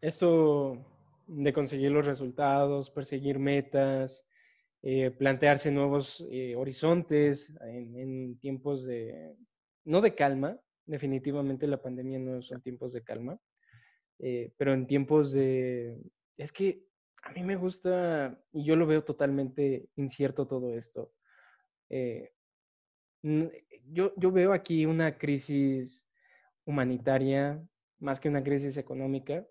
Esto 0.00 0.84
de 1.26 1.52
conseguir 1.52 1.90
los 1.90 2.06
resultados, 2.06 2.90
perseguir 2.90 3.38
metas, 3.38 4.26
eh, 4.82 5.10
plantearse 5.10 5.70
nuevos 5.70 6.24
eh, 6.30 6.54
horizontes 6.54 7.52
en, 7.62 7.96
en, 7.96 8.38
tiempos 8.38 8.84
de, 8.84 9.34
no 9.84 10.00
de 10.00 10.14
calma, 10.14 10.58
definitivamente 10.84 11.66
la 11.66 11.82
pandemia 11.82 12.18
no 12.18 12.42
son 12.42 12.62
tiempos 12.62 12.92
de 12.92 13.02
calma, 13.02 13.40
eh, 14.18 14.52
pero 14.56 14.72
en 14.72 14.86
tiempos 14.86 15.32
de... 15.32 15.98
Es 16.36 16.52
que 16.52 16.85
a 17.26 17.30
mí 17.30 17.42
me 17.42 17.56
gusta, 17.56 18.38
y 18.52 18.64
yo 18.64 18.76
lo 18.76 18.86
veo 18.86 19.02
totalmente 19.02 19.88
incierto 19.96 20.46
todo 20.46 20.74
esto. 20.74 21.12
Eh, 21.90 22.32
yo, 23.22 24.12
yo 24.16 24.30
veo 24.30 24.52
aquí 24.52 24.86
una 24.86 25.18
crisis 25.18 26.08
humanitaria 26.64 27.62
más 27.98 28.20
que 28.20 28.28
una 28.28 28.44
crisis 28.44 28.76
económica. 28.76 29.46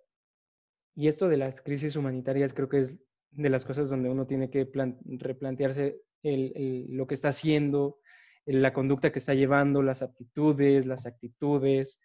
Y 0.95 1.07
esto 1.07 1.27
de 1.27 1.37
las 1.37 1.61
crisis 1.61 1.95
humanitarias 1.95 2.53
creo 2.53 2.69
que 2.69 2.79
es 2.79 2.97
de 3.31 3.49
las 3.49 3.65
cosas 3.65 3.89
donde 3.89 4.09
uno 4.09 4.25
tiene 4.25 4.49
que 4.49 4.69
replantearse 5.03 6.01
lo 6.23 7.07
que 7.07 7.13
está 7.13 7.29
haciendo, 7.29 7.99
la 8.45 8.73
conducta 8.73 9.11
que 9.11 9.19
está 9.19 9.33
llevando, 9.33 9.81
las 9.81 10.01
aptitudes, 10.01 10.85
las 10.85 11.05
actitudes, 11.05 11.99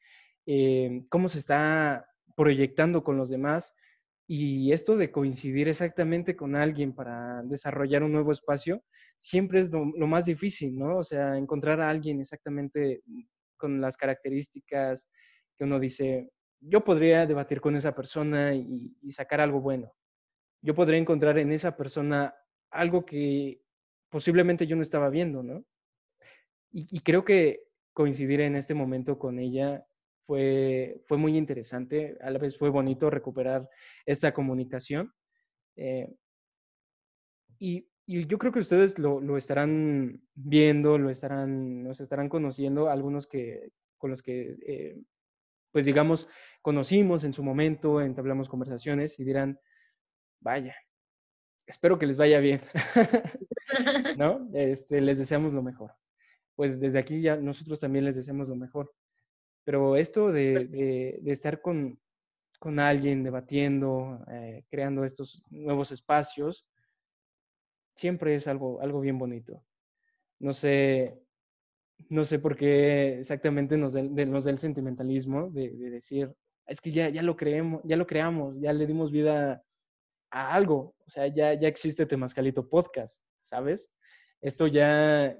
eh, 0.46 1.04
cómo 1.08 1.28
se 1.28 1.38
está 1.38 2.08
proyectando 2.36 3.04
con 3.04 3.16
los 3.16 3.30
demás. 3.30 3.74
Y 4.32 4.70
esto 4.70 4.96
de 4.96 5.10
coincidir 5.10 5.68
exactamente 5.68 6.36
con 6.36 6.54
alguien 6.54 6.94
para 6.94 7.42
desarrollar 7.42 8.04
un 8.04 8.12
nuevo 8.12 8.30
espacio, 8.30 8.84
siempre 9.18 9.58
es 9.58 9.72
lo, 9.72 9.84
más 10.06 10.26
difícil, 10.26 10.78
¿no? 10.78 10.98
O 10.98 11.02
sea, 11.02 11.36
encontrar 11.36 11.80
a 11.80 11.90
alguien 11.90 12.20
exactamente 12.20 13.02
con 13.56 13.80
las 13.80 13.96
características 13.96 15.08
que 15.58 15.64
uno 15.64 15.80
dice, 15.80 16.30
yo 16.60 16.84
podría 16.84 17.26
debatir 17.26 17.60
con 17.60 17.74
esa 17.74 17.92
persona 17.92 18.54
y 18.54 19.10
sacar 19.10 19.40
algo 19.40 19.60
bueno. 19.60 19.92
Yo 20.62 20.76
podría 20.76 21.00
encontrar 21.00 21.36
en 21.38 21.50
esa 21.50 21.76
persona 21.76 22.32
algo 22.70 23.04
que 23.04 23.60
posiblemente 24.10 24.64
yo 24.64 24.76
no 24.76 24.82
estaba 24.82 25.10
viendo, 25.10 25.42
¿no? 25.42 25.64
Y, 26.70 27.00
creo 27.00 27.24
que 27.24 27.64
coincidir 27.92 28.42
en 28.42 28.54
este 28.54 28.74
momento 28.74 29.18
con 29.18 29.40
ella 29.40 29.84
fue, 30.30 31.02
fue 31.08 31.18
muy 31.18 31.36
interesante, 31.36 32.16
a 32.20 32.30
la 32.30 32.38
vez 32.38 32.56
fue 32.56 32.70
bonito 32.70 33.10
recuperar 33.10 33.68
esta 34.06 34.32
comunicación. 34.32 35.12
Eh, 35.74 36.08
y, 37.58 37.88
yo 38.06 38.38
creo 38.38 38.52
que 38.52 38.60
ustedes 38.60 38.96
lo, 39.00 39.20
lo, 39.20 39.36
estarán 39.36 40.22
viendo, 40.34 40.98
lo 40.98 41.10
estarán, 41.10 41.82
nos 41.82 42.00
estarán 42.00 42.28
conociendo, 42.28 42.90
algunos 42.90 43.26
que, 43.26 43.72
con 43.98 44.10
los 44.10 44.22
que, 44.22 44.56
eh, 44.66 45.00
pues 45.72 45.84
digamos, 45.84 46.28
conocimos 46.62 47.24
en 47.24 47.32
su 47.32 47.42
momento, 47.42 48.00
entablamos 48.00 48.48
conversaciones 48.48 49.18
y 49.18 49.24
dirán, 49.24 49.58
vaya, 50.38 50.76
espero 51.66 51.98
que 51.98 52.06
les 52.06 52.16
vaya 52.16 52.38
bien, 52.38 52.60
¿no? 54.16 54.48
Este, 54.54 55.00
les 55.00 55.18
deseamos 55.18 55.52
lo 55.52 55.62
mejor 55.62 55.92
pues 56.60 56.78
desde 56.78 56.98
aquí 56.98 57.22
ya 57.22 57.36
nosotros 57.36 57.78
también 57.78 58.04
les 58.04 58.16
deseamos 58.16 58.46
lo 58.46 58.54
mejor. 58.54 58.92
Pero 59.64 59.96
esto 59.96 60.32
de, 60.32 60.66
de, 60.66 61.32
estar 61.32 61.60
con, 61.60 62.00
con, 62.58 62.78
alguien 62.78 63.22
debatiendo, 63.22 64.24
eh, 64.30 64.64
creando 64.70 65.04
estos 65.04 65.42
nuevos 65.50 65.92
espacios, 65.92 66.66
siempre 67.94 68.34
es 68.34 68.46
algo, 68.46 68.80
algo 68.80 69.00
bien 69.00 69.18
bonito. 69.18 69.64
No 70.38 70.52
sé, 70.54 71.20
no 72.08 72.24
sé 72.24 72.38
por 72.38 72.56
qué 72.56 73.18
exactamente 73.18 73.76
nos 73.76 73.92
da, 73.92 74.02
nos 74.02 74.46
el 74.46 74.58
sentimentalismo 74.58 75.50
de, 75.50 75.70
de, 75.70 75.90
decir, 75.90 76.34
es 76.66 76.80
que 76.80 76.90
ya, 76.90 77.10
ya 77.10 77.22
lo 77.22 77.36
creemos, 77.36 77.82
ya 77.84 77.96
lo 77.96 78.06
creamos, 78.06 78.58
ya 78.60 78.72
le 78.72 78.86
dimos 78.86 79.12
vida 79.12 79.62
a 80.30 80.54
algo. 80.54 80.94
O 81.06 81.10
sea, 81.10 81.26
ya, 81.26 81.54
ya 81.54 81.68
existe 81.68 82.06
Temascalito 82.06 82.68
Podcast, 82.68 83.22
¿sabes? 83.42 83.92
Esto 84.40 84.66
ya, 84.66 85.36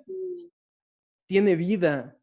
tiene 1.27 1.55
vida, 1.55 2.20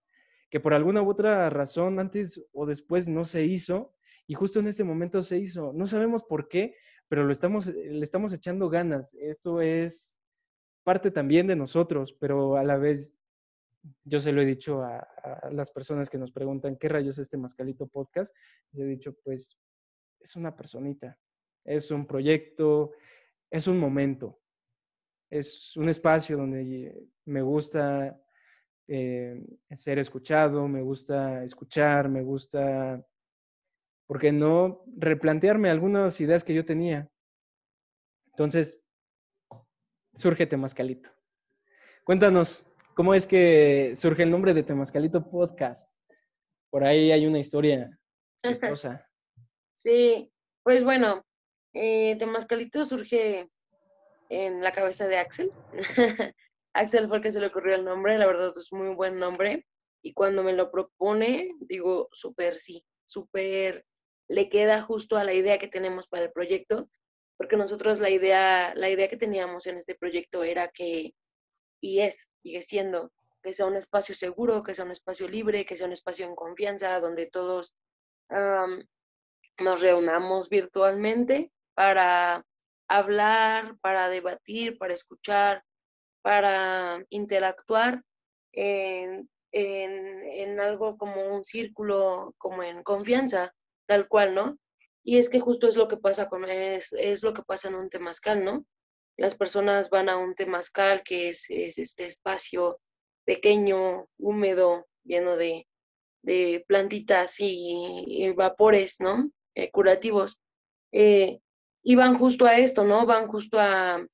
que 0.49 0.59
por 0.59 0.73
alguna 0.73 1.01
u 1.01 1.09
otra 1.09 1.49
razón 1.49 1.99
antes 1.99 2.45
o 2.53 2.65
después 2.65 3.07
no 3.09 3.25
se 3.25 3.45
hizo 3.45 3.93
y 4.27 4.33
justo 4.33 4.59
en 4.59 4.67
este 4.67 4.83
momento 4.83 5.23
se 5.23 5.37
hizo. 5.37 5.73
No 5.73 5.87
sabemos 5.87 6.23
por 6.23 6.47
qué, 6.47 6.75
pero 7.07 7.23
lo 7.23 7.31
estamos, 7.31 7.67
le 7.67 8.03
estamos 8.03 8.33
echando 8.33 8.69
ganas. 8.69 9.13
Esto 9.15 9.61
es 9.61 10.17
parte 10.83 11.11
también 11.11 11.47
de 11.47 11.55
nosotros, 11.55 12.13
pero 12.19 12.57
a 12.57 12.63
la 12.63 12.77
vez 12.77 13.17
yo 14.03 14.19
se 14.19 14.31
lo 14.31 14.41
he 14.41 14.45
dicho 14.45 14.81
a, 14.83 15.07
las 15.51 15.71
personas 15.71 16.09
que 16.09 16.17
nos 16.17 16.31
preguntan 16.31 16.77
qué 16.77 16.89
rayos 16.89 17.17
es 17.17 17.23
este 17.23 17.37
Mascalito 17.37 17.87
Podcast. 17.87 18.35
Les 18.71 18.83
he 18.83 18.89
dicho, 18.89 19.13
pues 19.23 19.57
es 20.19 20.35
una 20.35 20.55
personita, 20.55 21.17
es 21.63 21.91
un 21.91 22.05
proyecto, 22.05 22.91
es 23.49 23.67
un 23.67 23.79
momento, 23.79 24.39
es 25.29 25.75
un 25.77 25.89
espacio 25.89 26.37
donde 26.37 27.07
me 27.25 27.41
gusta 27.41 28.19
eh, 28.87 29.43
ser 29.75 29.99
escuchado, 29.99 30.67
me 30.67 30.81
gusta 30.81 31.43
escuchar, 31.43 32.09
me 32.09 32.21
gusta, 32.21 33.03
¿por 34.07 34.19
qué 34.19 34.31
no 34.31 34.83
replantearme 34.97 35.69
algunas 35.69 36.19
ideas 36.21 36.43
que 36.43 36.53
yo 36.53 36.65
tenía? 36.65 37.09
Entonces, 38.27 38.81
surge 40.13 40.45
Temascalito. 40.45 41.11
Cuéntanos, 42.03 42.71
¿cómo 42.95 43.13
es 43.13 43.25
que 43.25 43.93
surge 43.95 44.23
el 44.23 44.31
nombre 44.31 44.53
de 44.53 44.63
Temascalito 44.63 45.29
Podcast? 45.29 45.91
Por 46.69 46.83
ahí 46.83 47.11
hay 47.11 47.25
una 47.25 47.39
historia 47.39 47.99
chistosa. 48.43 49.03
Sí, 49.79 50.33
pues 50.63 50.83
bueno, 50.83 51.23
eh, 51.71 52.15
Temascalito 52.17 52.83
surge 52.83 53.47
en 54.27 54.63
la 54.63 54.71
cabeza 54.71 55.07
de 55.07 55.17
Axel. 55.17 55.51
Axel 56.77 57.07
fue 57.07 57.17
el 57.17 57.23
que 57.23 57.31
se 57.31 57.39
le 57.39 57.47
ocurrió 57.47 57.75
el 57.75 57.83
nombre, 57.83 58.17
la 58.19 58.27
verdad 58.27 58.53
es 58.55 58.71
muy 58.71 58.95
buen 58.95 59.17
nombre. 59.17 59.65
Y 60.03 60.13
cuando 60.13 60.43
me 60.43 60.53
lo 60.53 60.69
propone, 60.69 61.55
digo, 61.59 62.07
súper 62.11 62.57
sí, 62.57 62.85
súper 63.05 63.83
le 64.29 64.47
queda 64.47 64.81
justo 64.81 65.17
a 65.17 65.23
la 65.23 65.33
idea 65.33 65.57
que 65.57 65.67
tenemos 65.67 66.07
para 66.07 66.25
el 66.25 66.31
proyecto, 66.31 66.87
porque 67.35 67.57
nosotros 67.57 67.99
la 67.99 68.11
idea, 68.11 68.75
la 68.75 68.89
idea 68.89 69.07
que 69.07 69.17
teníamos 69.17 69.65
en 69.65 69.77
este 69.77 69.95
proyecto 69.95 70.43
era 70.43 70.67
que, 70.67 71.15
y 71.81 71.99
es, 72.01 72.29
sigue 72.43 72.61
siendo, 72.61 73.11
que 73.41 73.53
sea 73.53 73.65
un 73.65 73.75
espacio 73.75 74.13
seguro, 74.13 74.61
que 74.61 74.75
sea 74.75 74.85
un 74.85 74.91
espacio 74.91 75.27
libre, 75.27 75.65
que 75.65 75.77
sea 75.77 75.87
un 75.87 75.93
espacio 75.93 76.27
en 76.27 76.35
confianza, 76.35 76.99
donde 76.99 77.25
todos 77.25 77.75
nos 78.29 79.81
reunamos 79.81 80.49
virtualmente 80.49 81.51
para 81.73 82.45
hablar, 82.87 83.77
para 83.81 84.09
debatir, 84.09 84.77
para 84.77 84.93
escuchar, 84.93 85.63
para 86.21 87.03
interactuar 87.09 88.03
en, 88.53 89.29
algo 90.59 90.97
como 90.97 91.35
un 91.35 91.45
círculo, 91.45 92.33
como 92.37 92.63
en 92.63 92.83
confianza, 92.83 93.53
tal 93.87 94.07
cual, 94.07 94.35
¿no? 94.35 94.57
Y 95.03 95.17
es 95.17 95.29
que 95.29 95.39
justo 95.39 95.67
es 95.67 95.75
lo 95.75 95.87
que 95.87 95.97
pasa 95.97 96.27
con, 96.27 96.49
es, 96.49 96.93
es 96.93 97.23
lo 97.23 97.33
que 97.33 97.43
pasa 97.43 97.69
en 97.69 97.75
un 97.75 97.89
temazcal, 97.89 98.43
¿no? 98.43 98.65
Las 99.17 99.35
personas 99.35 99.89
van 99.89 100.09
a 100.09 100.17
un 100.17 100.35
temazcal 100.35 101.01
que 101.03 101.29
es, 101.29 101.49
este 101.49 102.05
espacio 102.05 102.79
pequeño, 103.25 104.07
húmedo, 104.17 104.87
lleno 105.03 105.37
de, 105.37 105.67
plantitas 106.67 107.35
y, 107.39 108.31
vapores, 108.35 108.99
¿no? 108.99 109.31
Eh, 109.55 109.71
curativos. 109.71 110.41
Eh, 110.91 111.39
y 111.83 111.95
van 111.95 112.15
justo 112.15 112.45
a 112.45 112.57
esto, 112.57 112.83
¿no? 112.83 113.05
Van 113.05 113.27
justo 113.27 113.59
a, 113.59 114.05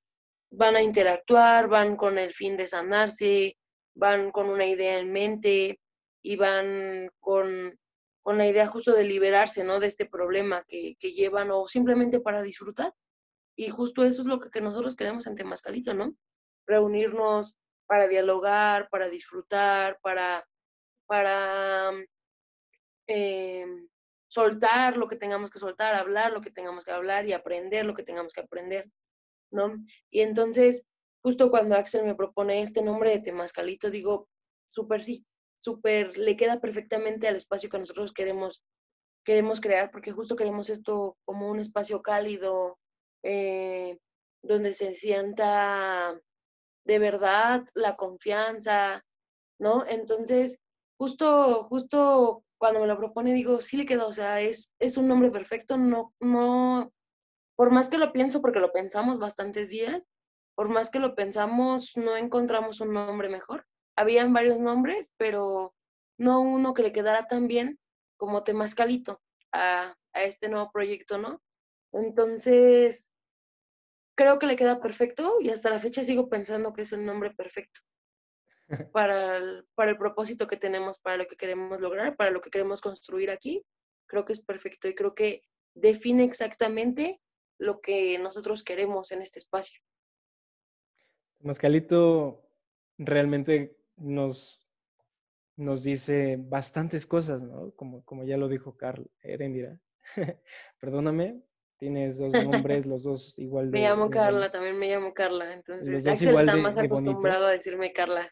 van 0.56 0.76
a 0.76 0.84
interactuar, 0.84 1.68
van 1.68 1.96
con 1.96 2.18
el 2.18 2.32
fin 2.32 2.56
de 2.58 2.68
sanarse, 2.68 3.58
van 3.96 4.32
con 4.32 4.50
una 4.50 4.66
idea 4.66 5.00
en 5.00 5.12
mente 5.12 5.80
y 6.22 6.36
van 6.36 7.10
con, 7.20 7.80
con 8.22 8.38
la 8.38 8.48
idea 8.48 8.68
justo 8.68 8.94
de 8.94 9.04
liberarse, 9.04 9.64
¿no? 9.64 9.80
De 9.80 9.88
este 9.88 10.06
problema 10.06 10.64
que, 10.68 10.96
que, 11.00 11.14
llevan 11.14 11.50
o 11.52 11.68
simplemente 11.68 12.20
para 12.20 12.44
disfrutar. 12.44 12.94
Y 13.56 13.70
justo 13.70 14.04
eso 14.04 14.22
es 14.22 14.28
lo 14.28 14.40
que, 14.40 14.62
nosotros 14.62 14.96
queremos 14.96 15.26
en 15.26 15.36
Temascalito, 15.36 15.94
¿no? 15.96 16.16
Reunirnos 16.68 17.58
para 17.88 18.08
dialogar, 18.08 18.90
para 18.90 19.10
disfrutar, 19.10 20.00
para, 20.02 20.48
para 21.08 21.92
eh, 23.08 23.66
soltar 24.28 24.98
lo 24.98 25.08
que 25.08 25.16
tengamos 25.16 25.50
que 25.50 25.60
soltar, 25.60 25.96
hablar 25.96 26.32
lo 26.32 26.42
que 26.42 26.52
tengamos 26.52 26.86
que 26.86 26.92
hablar 26.92 27.26
y 27.26 27.34
aprender 27.34 27.86
lo 27.86 27.96
que 27.96 28.04
tengamos 28.04 28.34
que 28.34 28.42
aprender. 28.42 28.90
Y 30.10 30.22
entonces, 30.22 30.88
justo 31.22 31.50
cuando 31.50 31.76
Axel 31.76 32.04
me 32.04 32.16
propone 32.16 32.62
este 32.62 32.82
nombre 32.82 33.12
de 33.12 33.20
Temascalito, 33.20 33.90
digo, 33.90 34.28
súper 34.72 35.04
sí, 35.04 35.26
súper, 35.60 36.18
le 36.18 36.36
queda 36.36 36.60
perfectamente 36.60 37.28
al 37.28 37.38
espacio 37.38 37.70
que 37.70 37.80
nosotros 37.80 38.14
queremos, 38.14 38.66
queremos 39.24 39.62
crear, 39.62 39.92
porque 39.92 40.12
justo 40.12 40.36
queremos 40.36 40.70
esto 40.70 41.18
como 41.26 41.50
un 41.50 41.60
espacio 41.60 42.02
cálido, 42.02 42.78
eh, 43.24 43.98
donde 44.44 44.74
se 44.74 44.94
sienta 44.94 46.20
de 46.86 47.00
verdad 47.00 47.64
la 47.74 47.96
confianza, 47.96 49.06
¿no? 49.58 49.86
Entonces, 49.88 50.60
justo, 51.00 51.64
justo 51.70 52.44
cuando 52.58 52.82
me 52.82 52.88
lo 52.88 52.98
propone, 52.98 53.34
digo, 53.34 53.62
sí 53.62 53.78
le 53.78 53.86
quedó, 53.86 54.08
o 54.08 54.14
sea, 54.14 54.42
es, 54.42 54.74
es 54.80 54.98
un 54.98 55.08
nombre 55.08 55.32
perfecto, 55.32 55.78
no, 55.78 56.14
no, 56.20 56.92
por 57.64 57.72
más 57.72 57.88
que 57.88 57.98
lo 57.98 58.12
pienso, 58.12 58.42
porque 58.42 58.60
lo 58.60 58.74
pensamos 58.74 59.20
bastantes 59.20 59.70
días, 59.70 60.06
por 60.54 60.68
más 60.68 60.90
que 60.90 61.00
lo 61.00 61.16
pensamos, 61.16 61.96
no 61.96 62.18
encontramos 62.18 62.82
un 62.82 62.92
nombre 62.92 63.30
mejor. 63.30 63.66
Habían 63.96 64.34
varios 64.34 64.60
nombres, 64.60 65.14
pero 65.16 65.74
no 66.18 66.42
uno 66.42 66.74
que 66.74 66.84
le 66.84 66.92
quedara 66.92 67.26
tan 67.26 67.48
bien 67.48 67.80
como 68.18 68.44
Temascalito 68.44 69.22
a, 69.54 69.96
a 70.12 70.24
este 70.24 70.50
nuevo 70.50 70.72
proyecto, 70.74 71.18
¿no? 71.18 71.42
Entonces, 71.94 73.14
creo 74.14 74.40
que 74.40 74.48
le 74.48 74.58
queda 74.58 74.82
perfecto 74.82 75.38
y 75.40 75.50
hasta 75.50 75.70
la 75.70 75.80
fecha 75.80 76.04
sigo 76.04 76.28
pensando 76.28 76.74
que 76.74 76.82
es 76.82 76.92
el 76.92 77.06
nombre 77.06 77.32
perfecto 77.32 77.80
para 78.92 79.38
el, 79.38 79.66
para 79.74 79.92
el 79.92 79.98
propósito 79.98 80.48
que 80.48 80.58
tenemos, 80.58 81.00
para 81.00 81.16
lo 81.16 81.28
que 81.28 81.38
queremos 81.38 81.80
lograr, 81.80 82.18
para 82.18 82.30
lo 82.30 82.42
que 82.42 82.50
queremos 82.50 82.82
construir 82.82 83.32
aquí. 83.32 83.66
Creo 84.06 84.26
que 84.26 84.34
es 84.34 84.44
perfecto 84.44 84.90
y 84.90 84.96
creo 84.96 85.16
que 85.16 85.44
define 85.74 86.26
exactamente 86.26 87.22
lo 87.58 87.82
que 87.82 88.18
nosotros 88.20 88.64
queremos 88.64 89.12
en 89.12 89.22
este 89.22 89.40
espacio. 89.40 89.82
Mascalito 91.42 92.44
realmente 92.98 93.78
nos, 93.98 94.66
nos 95.56 95.84
dice 95.84 96.38
bastantes 96.40 97.06
cosas, 97.06 97.44
¿no? 97.44 97.72
Como, 97.72 98.04
como 98.06 98.24
ya 98.24 98.38
lo 98.38 98.48
dijo 98.48 98.78
Carl 98.78 99.10
Erendira. 99.22 99.80
Perdóname, 100.80 101.42
tienes 101.78 102.18
dos 102.18 102.34
nombres, 102.46 102.86
los 102.86 103.04
dos 103.04 103.38
igual 103.40 103.66
de... 103.72 103.80
Me 103.80 103.88
llamo 103.88 104.10
Carla, 104.10 104.52
también 104.52 104.78
me 104.78 104.90
llamo 104.90 105.14
Carla, 105.14 105.54
entonces 105.54 106.08
Axel 106.08 106.38
está 106.38 106.56
más 106.58 106.78
acostumbrado 106.78 107.48
a 107.48 107.52
decirme 107.52 107.92
Carla. 107.94 108.32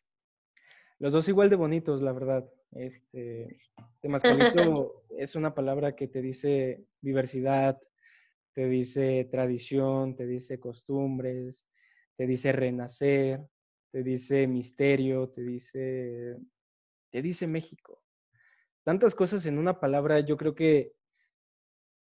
Los 0.99 1.13
dos 1.13 1.27
igual 1.27 1.49
de 1.49 1.55
bonitos, 1.55 2.01
la 2.01 2.13
verdad. 2.13 2.47
Este, 2.73 3.57
Mascalito 4.03 5.03
es 5.17 5.35
una 5.35 5.53
palabra 5.53 5.95
que 5.95 6.07
te 6.07 6.21
dice 6.21 6.85
diversidad, 7.01 7.81
te 8.53 8.67
dice 8.67 9.27
tradición, 9.31 10.15
te 10.15 10.25
dice 10.25 10.59
costumbres, 10.59 11.65
te 12.17 12.27
dice 12.27 12.51
renacer, 12.51 13.41
te 13.91 14.03
dice 14.03 14.47
misterio, 14.47 15.29
te 15.29 15.41
dice, 15.41 16.37
te 17.11 17.21
dice 17.21 17.47
México. 17.47 18.03
Tantas 18.83 19.13
cosas 19.15 19.45
en 19.45 19.57
una 19.57 19.79
palabra, 19.79 20.19
yo 20.21 20.37
creo 20.37 20.55
que 20.55 20.93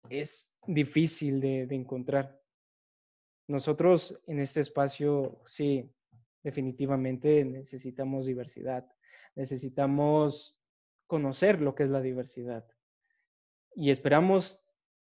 es 0.09 0.55
difícil 0.67 1.39
de, 1.39 1.67
encontrar. 1.71 2.41
Nosotros 3.47 4.19
en 4.27 4.39
este 4.39 4.61
espacio, 4.61 5.41
sí, 5.45 5.91
definitivamente 6.43 7.45
necesitamos 7.45 8.25
diversidad, 8.25 8.87
necesitamos 9.35 10.57
conocer 11.07 11.61
lo 11.61 11.75
que 11.75 11.83
es 11.83 11.89
la 11.89 12.01
diversidad. 12.01 12.65
Y 13.75 13.91
esperamos 13.91 14.64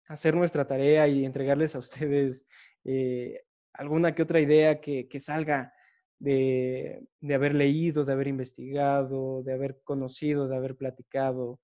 hacer 0.08 0.36
nuestra 0.36 0.68
tarea 0.68 1.08
y 1.08 1.26
entregarles 1.26 1.76
a 1.76 1.80
ustedes 1.80 2.48
eh, 2.84 3.42
alguna 3.74 4.14
que 4.14 4.24
otra 4.24 4.40
idea 4.40 4.80
que, 4.80 5.08
salga 5.20 5.74
de, 6.20 7.08
haber 7.34 7.56
leído, 7.56 8.06
de 8.06 8.14
haber 8.14 8.28
investigado, 8.28 9.44
de 9.44 9.54
haber 9.54 9.82
conocido, 9.84 10.48
de 10.48 10.56
haber 10.56 10.76
platicado. 10.76 11.60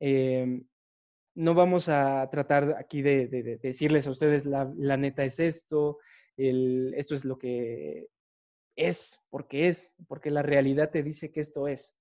Em, 0.00 0.64
no 1.34 1.54
vamos 1.54 1.88
a 1.88 2.28
tratar 2.30 2.76
aquí 2.78 3.02
de, 3.02 3.26
decirles 3.60 4.06
a 4.06 4.10
ustedes 4.10 4.46
la, 4.46 4.64
neta 4.96 5.24
es 5.24 5.40
esto, 5.40 5.98
esto 6.36 7.14
es 7.14 7.24
lo 7.24 7.38
que 7.38 8.08
es, 8.76 9.20
porque 9.30 9.68
es, 9.68 9.94
porque 10.08 10.30
la 10.30 10.42
realidad 10.42 10.90
te 10.90 11.02
dice 11.02 11.30
que 11.30 11.40
esto 11.40 11.68
es. 11.68 11.96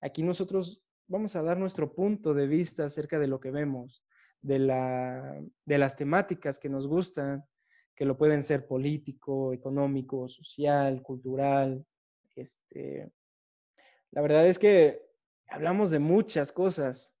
Aquí 0.00 0.22
nosotros 0.22 0.82
vamos 1.08 1.36
a 1.36 1.42
dar 1.42 1.56
nuestro 1.56 1.94
punto 1.94 2.34
de 2.34 2.46
vista 2.46 2.84
acerca 2.84 3.18
de 3.18 3.28
lo 3.28 3.40
que 3.40 3.50
vemos, 3.50 4.04
de, 4.46 4.58
la, 4.58 5.40
de 5.64 5.78
las 5.78 5.96
temáticas 5.96 6.58
que 6.58 6.68
nos 6.68 6.86
gustan, 6.86 7.44
que 7.94 8.04
lo 8.04 8.16
pueden 8.16 8.42
ser 8.42 8.66
político, 8.66 9.52
económico, 9.52 10.28
social, 10.28 11.02
cultural. 11.02 11.84
Este, 12.34 13.10
la 14.12 14.22
verdad 14.22 14.46
es 14.46 14.58
que 14.58 15.02
hablamos 15.48 15.90
de 15.90 15.98
muchas 15.98 16.52
cosas. 16.52 17.16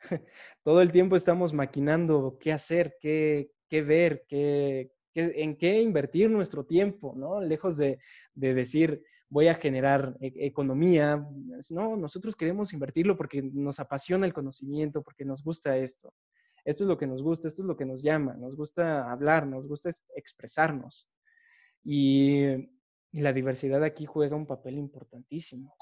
Todo 0.64 0.82
el 0.82 0.92
tiempo 0.92 1.16
estamos 1.16 1.52
maquinando 1.52 2.36
qué 2.40 2.52
hacer, 2.52 2.96
qué, 3.00 3.50
qué 3.68 3.82
ver, 3.82 4.24
qué, 4.28 4.90
en 5.14 5.56
qué 5.56 5.80
invertir 5.80 6.28
nuestro 6.28 6.64
tiempo, 6.64 7.14
¿no? 7.16 7.40
Lejos 7.40 7.76
de, 7.76 7.98
decir, 8.34 9.02
voy 9.28 9.48
a 9.48 9.54
generar 9.54 10.16
e, 10.20 10.32
economía. 10.46 11.26
No, 11.70 11.96
nosotros 11.96 12.36
queremos 12.36 12.72
invertirlo 12.72 13.16
porque 13.16 13.42
nos 13.42 13.80
apasiona 13.80 14.26
el 14.26 14.34
conocimiento, 14.34 15.02
porque 15.02 15.24
nos 15.24 15.42
gusta 15.42 15.76
esto. 15.78 16.12
Esto 16.66 16.82
es 16.82 16.88
lo 16.88 16.98
que 16.98 17.06
nos 17.06 17.22
gusta, 17.22 17.46
esto 17.46 17.62
es 17.62 17.68
lo 17.68 17.76
que 17.76 17.84
nos 17.84 18.02
llama, 18.02 18.34
nos 18.34 18.56
gusta 18.56 19.08
hablar, 19.08 19.46
nos 19.46 19.68
gusta 19.68 19.88
expresarnos. 20.16 21.08
Y, 21.84 22.74
la 23.12 23.32
diversidad 23.32 23.82
aquí 23.82 24.04
juega 24.04 24.36
un 24.36 24.46
papel 24.46 24.76
importantísimo. 24.76 25.74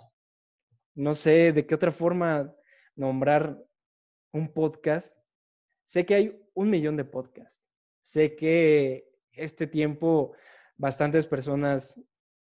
No 0.94 1.14
sé 1.14 1.52
de 1.52 1.66
qué 1.66 1.74
otra 1.74 1.90
forma 1.90 2.54
nombrar 2.94 3.60
un 4.32 4.52
podcast. 4.52 5.18
Sé 5.84 6.06
que 6.06 6.14
hay 6.14 6.42
un 6.52 6.70
millón 6.70 6.96
de 6.96 7.04
podcasts. 7.04 7.66
Sé 8.02 8.36
que 8.36 9.10
este 9.32 9.66
tiempo 9.66 10.36
bastantes 10.76 11.26
personas, 11.26 12.00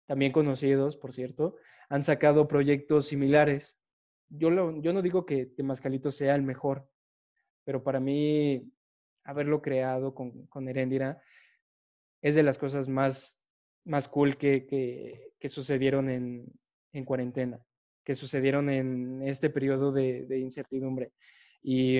también 0.06 0.32
conocidos, 0.32 0.98
por 0.98 1.14
cierto, 1.14 1.56
han 1.88 2.02
sacado 2.02 2.46
proyectos 2.46 3.06
similares. 3.06 3.80
Yo, 4.28 4.50
yo 4.82 4.92
no 4.92 5.00
digo 5.00 5.24
que 5.24 5.46
Temascalito 5.46 6.10
sea 6.10 6.34
el 6.34 6.42
mejor, 6.42 6.86
pero 7.66 7.82
para 7.82 7.98
mí 7.98 8.72
haberlo 9.24 9.60
creado 9.60 10.14
con, 10.14 10.46
con 10.46 10.68
Herendira 10.68 11.20
es 12.22 12.36
de 12.36 12.44
las 12.44 12.58
cosas 12.58 12.88
más, 12.88 13.42
más 13.84 14.08
cool 14.08 14.36
que, 14.36 14.66
que, 14.66 15.48
sucedieron 15.48 16.08
en, 16.08 16.46
en, 16.92 17.04
cuarentena, 17.04 17.60
que 18.04 18.14
sucedieron 18.14 18.70
en 18.70 19.22
este 19.22 19.50
periodo 19.50 19.92
de, 19.92 20.26
de 20.26 20.38
incertidumbre. 20.38 21.12
Y 21.60 21.98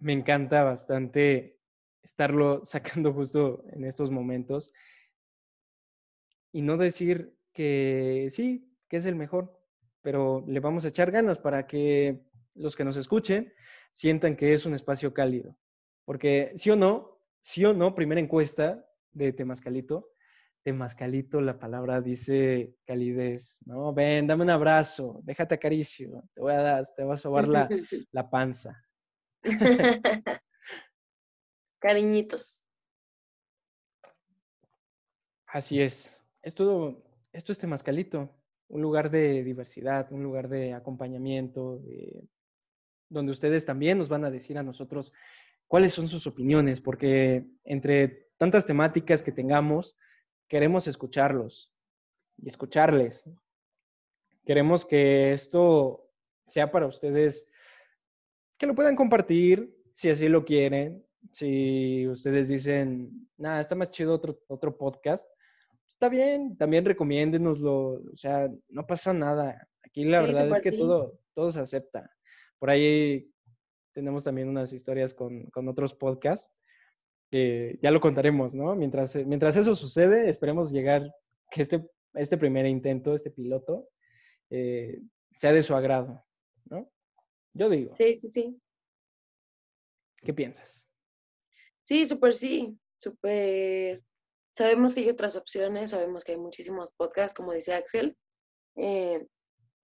me 0.00 0.12
encanta 0.12 0.64
bastante 0.64 1.58
estarlo 2.02 2.64
sacando 2.64 3.12
justo 3.12 3.64
en 3.70 3.84
estos 3.84 4.10
momentos 4.10 4.72
y 6.50 6.62
no 6.62 6.76
decir 6.76 7.32
que 7.52 8.26
sí, 8.30 8.74
que 8.88 8.96
es 8.96 9.06
el 9.06 9.14
mejor, 9.14 9.56
pero 10.02 10.44
le 10.48 10.58
vamos 10.58 10.84
a 10.84 10.88
echar 10.88 11.12
ganas 11.12 11.38
para 11.38 11.66
que 11.66 12.27
los 12.58 12.76
que 12.76 12.84
nos 12.84 12.96
escuchen 12.96 13.52
sientan 13.92 14.36
que 14.36 14.52
es 14.52 14.66
un 14.66 14.74
espacio 14.74 15.14
cálido. 15.14 15.56
Porque 16.04 16.52
sí 16.56 16.70
o 16.70 16.76
no, 16.76 17.20
sí 17.40 17.64
o 17.64 17.72
no, 17.72 17.94
primera 17.94 18.20
encuesta 18.20 18.84
de 19.12 19.32
Temascalito, 19.32 20.10
Temascalito, 20.62 21.40
la 21.40 21.58
palabra 21.58 22.00
dice 22.00 22.76
calidez, 22.84 23.60
¿no? 23.64 23.92
Ven, 23.94 24.26
dame 24.26 24.42
un 24.42 24.50
abrazo, 24.50 25.20
déjate 25.22 25.54
acaricio, 25.54 26.24
te 26.34 26.40
voy 26.40 26.52
a 26.52 26.60
dar, 26.60 26.84
te 26.94 27.04
voy 27.04 27.14
a 27.14 27.16
sobar 27.16 27.48
la, 27.48 27.68
la 28.12 28.28
panza. 28.28 28.84
Cariñitos. 31.80 32.64
Así 35.46 35.80
es. 35.80 36.22
Esto, 36.42 37.02
esto 37.32 37.52
es 37.52 37.58
Temascalito, 37.58 38.34
un 38.68 38.82
lugar 38.82 39.10
de 39.10 39.42
diversidad, 39.42 40.12
un 40.12 40.22
lugar 40.22 40.48
de 40.48 40.74
acompañamiento, 40.74 41.78
de, 41.78 42.28
donde 43.08 43.32
ustedes 43.32 43.64
también 43.64 43.98
nos 43.98 44.08
van 44.08 44.24
a 44.24 44.30
decir 44.30 44.58
a 44.58 44.62
nosotros 44.62 45.12
cuáles 45.66 45.92
son 45.92 46.08
sus 46.08 46.26
opiniones, 46.26 46.80
porque 46.80 47.46
entre 47.64 48.28
tantas 48.36 48.66
temáticas 48.66 49.22
que 49.22 49.32
tengamos, 49.32 49.96
queremos 50.48 50.86
escucharlos 50.86 51.72
y 52.38 52.48
escucharles. 52.48 53.28
Queremos 54.44 54.86
que 54.86 55.32
esto 55.32 56.10
sea 56.46 56.70
para 56.70 56.86
ustedes, 56.86 57.46
que 58.58 58.66
lo 58.66 58.74
puedan 58.74 58.96
compartir 58.96 59.76
si 59.92 60.08
así 60.08 60.28
lo 60.28 60.44
quieren, 60.44 61.04
si 61.30 62.06
ustedes 62.08 62.48
dicen, 62.48 63.28
nada, 63.36 63.60
está 63.60 63.74
más 63.74 63.90
chido 63.90 64.14
otro, 64.14 64.40
otro 64.48 64.76
podcast, 64.76 65.30
está 65.92 66.08
bien, 66.08 66.56
también 66.56 66.84
recomiéndenoslo, 66.84 68.02
o 68.12 68.16
sea, 68.16 68.48
no 68.68 68.86
pasa 68.86 69.12
nada. 69.12 69.68
Aquí 69.82 70.04
la 70.04 70.22
verdad 70.22 70.56
es 70.56 70.62
que 70.62 70.72
todo, 70.72 71.18
todo 71.34 71.50
se 71.50 71.60
acepta. 71.60 72.10
Por 72.58 72.70
ahí 72.70 73.30
tenemos 73.92 74.24
también 74.24 74.48
unas 74.48 74.72
historias 74.72 75.14
con, 75.14 75.44
con 75.50 75.68
otros 75.68 75.94
podcasts 75.94 76.54
que 77.30 77.78
ya 77.82 77.90
lo 77.90 78.00
contaremos, 78.00 78.54
¿no? 78.54 78.74
Mientras, 78.74 79.14
mientras 79.26 79.56
eso 79.56 79.74
sucede, 79.74 80.28
esperemos 80.28 80.72
llegar, 80.72 81.12
que 81.50 81.62
este, 81.62 81.86
este 82.14 82.38
primer 82.38 82.66
intento, 82.66 83.14
este 83.14 83.30
piloto, 83.30 83.88
eh, 84.50 85.00
sea 85.36 85.52
de 85.52 85.62
su 85.62 85.74
agrado, 85.74 86.24
¿no? 86.66 86.90
Yo 87.52 87.68
digo. 87.68 87.94
Sí, 87.96 88.14
sí, 88.14 88.30
sí. 88.30 88.60
¿Qué 90.22 90.32
piensas? 90.32 90.90
Sí, 91.82 92.06
súper 92.06 92.34
sí, 92.34 92.78
súper. 92.98 94.02
Sabemos 94.56 94.94
que 94.94 95.00
hay 95.00 95.10
otras 95.10 95.36
opciones, 95.36 95.90
sabemos 95.90 96.24
que 96.24 96.32
hay 96.32 96.38
muchísimos 96.38 96.90
podcasts, 96.96 97.34
como 97.34 97.52
dice 97.52 97.74
Axel. 97.74 98.16
Eh, 98.76 99.26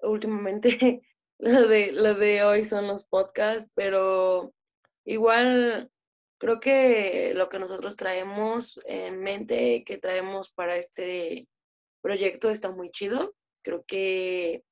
últimamente 0.01 0.69
lo 1.45 1.69
de, 1.69 1.93
lo 1.93 2.15
de 2.15 2.43
hoy 2.43 2.65
son 2.65 2.87
los 2.87 3.05
podcasts, 3.05 3.71
pero 3.75 4.55
igual 5.05 5.91
creo 6.39 6.59
que 6.59 7.33
lo 7.35 7.49
que 7.49 7.59
nosotros 7.59 7.97
traemos 7.97 8.81
en 8.87 9.21
mente, 9.21 9.85
que 9.85 9.99
traemos 9.99 10.51
para 10.51 10.77
este 10.77 11.47
proyecto 12.01 12.51
está 12.51 12.71
muy 12.71 12.91
chido. 12.91 13.35
Creo 13.63 13.85
que 13.87 14.65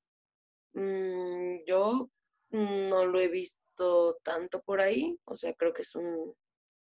mm, 0.73 1.59
yo 1.67 2.11
no 2.51 3.07
lo 3.07 3.21
he 3.21 3.29
visto 3.29 4.19
tanto 4.23 4.63
por 4.63 4.81
ahí, 4.81 5.19
o 5.25 5.37
sea, 5.37 5.55
creo 5.55 5.73
que 5.73 5.83
es 5.83 5.95
un, 5.95 6.35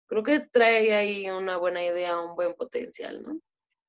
creo 0.08 0.24
que 0.24 0.42
trae 0.52 0.94
ahí 0.96 1.30
una 1.30 1.58
buena 1.58 1.84
idea, 1.84 2.20
un 2.20 2.36
buen 2.36 2.54
potencial, 2.56 3.24
¿no? 3.24 3.40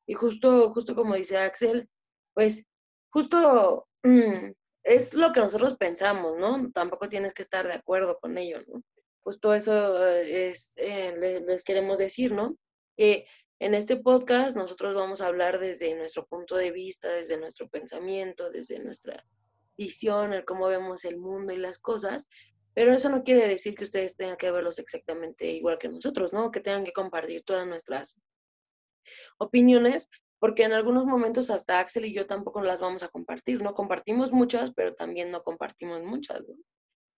Y 0.07 0.15
justo, 0.15 0.73
justo 0.73 0.95
como 0.95 1.15
dice 1.15 1.39
Axel, 1.39 1.89
pues 2.35 2.67
justo 3.11 3.89
es 4.89 5.13
lo 5.13 5.33
que 5.33 5.41
nosotros 5.41 5.77
pensamos, 5.77 6.39
¿no? 6.39 6.71
Tampoco 6.73 7.11
tienes 7.11 7.35
que 7.35 7.43
estar 7.43 7.67
de 7.67 7.75
acuerdo 7.75 8.19
con 8.19 8.39
ello, 8.39 8.61
¿no? 8.67 8.83
Justo 9.23 9.53
eso 9.53 10.07
es, 10.07 10.73
eh, 10.77 11.15
les, 11.47 11.63
queremos 11.63 11.99
decir, 11.99 12.33
¿no? 12.33 12.57
Que 12.97 13.27
en 13.61 13.75
este 13.75 13.99
podcast 13.99 14.57
nosotros 14.57 14.95
vamos 14.95 15.21
a 15.21 15.27
hablar 15.27 15.59
desde 15.59 15.95
nuestro 15.95 16.27
punto 16.27 16.57
de 16.57 16.71
vista, 16.71 17.09
desde 17.09 17.37
nuestro 17.37 17.69
pensamiento, 17.69 18.51
desde 18.51 18.79
nuestra 18.79 19.23
visión, 19.77 20.33
el 20.33 20.47
cómo 20.47 20.69
vemos 20.69 21.05
el 21.05 21.19
mundo 21.19 21.53
y 21.53 21.59
las 21.59 21.79
cosas, 21.79 22.27
pero 22.73 22.95
eso 22.95 23.11
no 23.11 23.25
quiere 23.25 23.47
decir 23.47 23.75
que 23.75 23.85
ustedes 23.85 24.17
tengan 24.17 24.39
que 24.39 24.51
verlos 24.51 24.79
exactamente 24.79 25.47
igual 25.51 25.79
que 25.79 25.91
nosotros, 25.91 26.33
¿no? 26.33 26.51
Que 26.51 26.61
tengan 26.61 26.85
que 26.85 26.93
compartir 26.93 27.43
todas 27.45 27.67
nuestras 27.67 28.17
opiniones, 29.37 30.09
porque 30.39 30.65
en 30.65 30.73
algunos 30.73 31.05
momentos 31.05 31.51
hasta 31.51 31.81
Axel 31.81 32.07
y 32.07 32.15
yo 32.15 32.27
tampoco 32.27 32.63
las 32.63 32.81
vamos 32.81 33.03
a 33.03 33.09
compartir, 33.09 33.63
¿no? 33.63 33.75
Compartimos 33.75 34.33
muchas, 34.33 34.73
pero 34.73 34.95
también 34.95 35.31
no 35.31 35.43
compartimos 35.43 36.03
muchas, 36.03 36.41
¿no? 36.49 36.55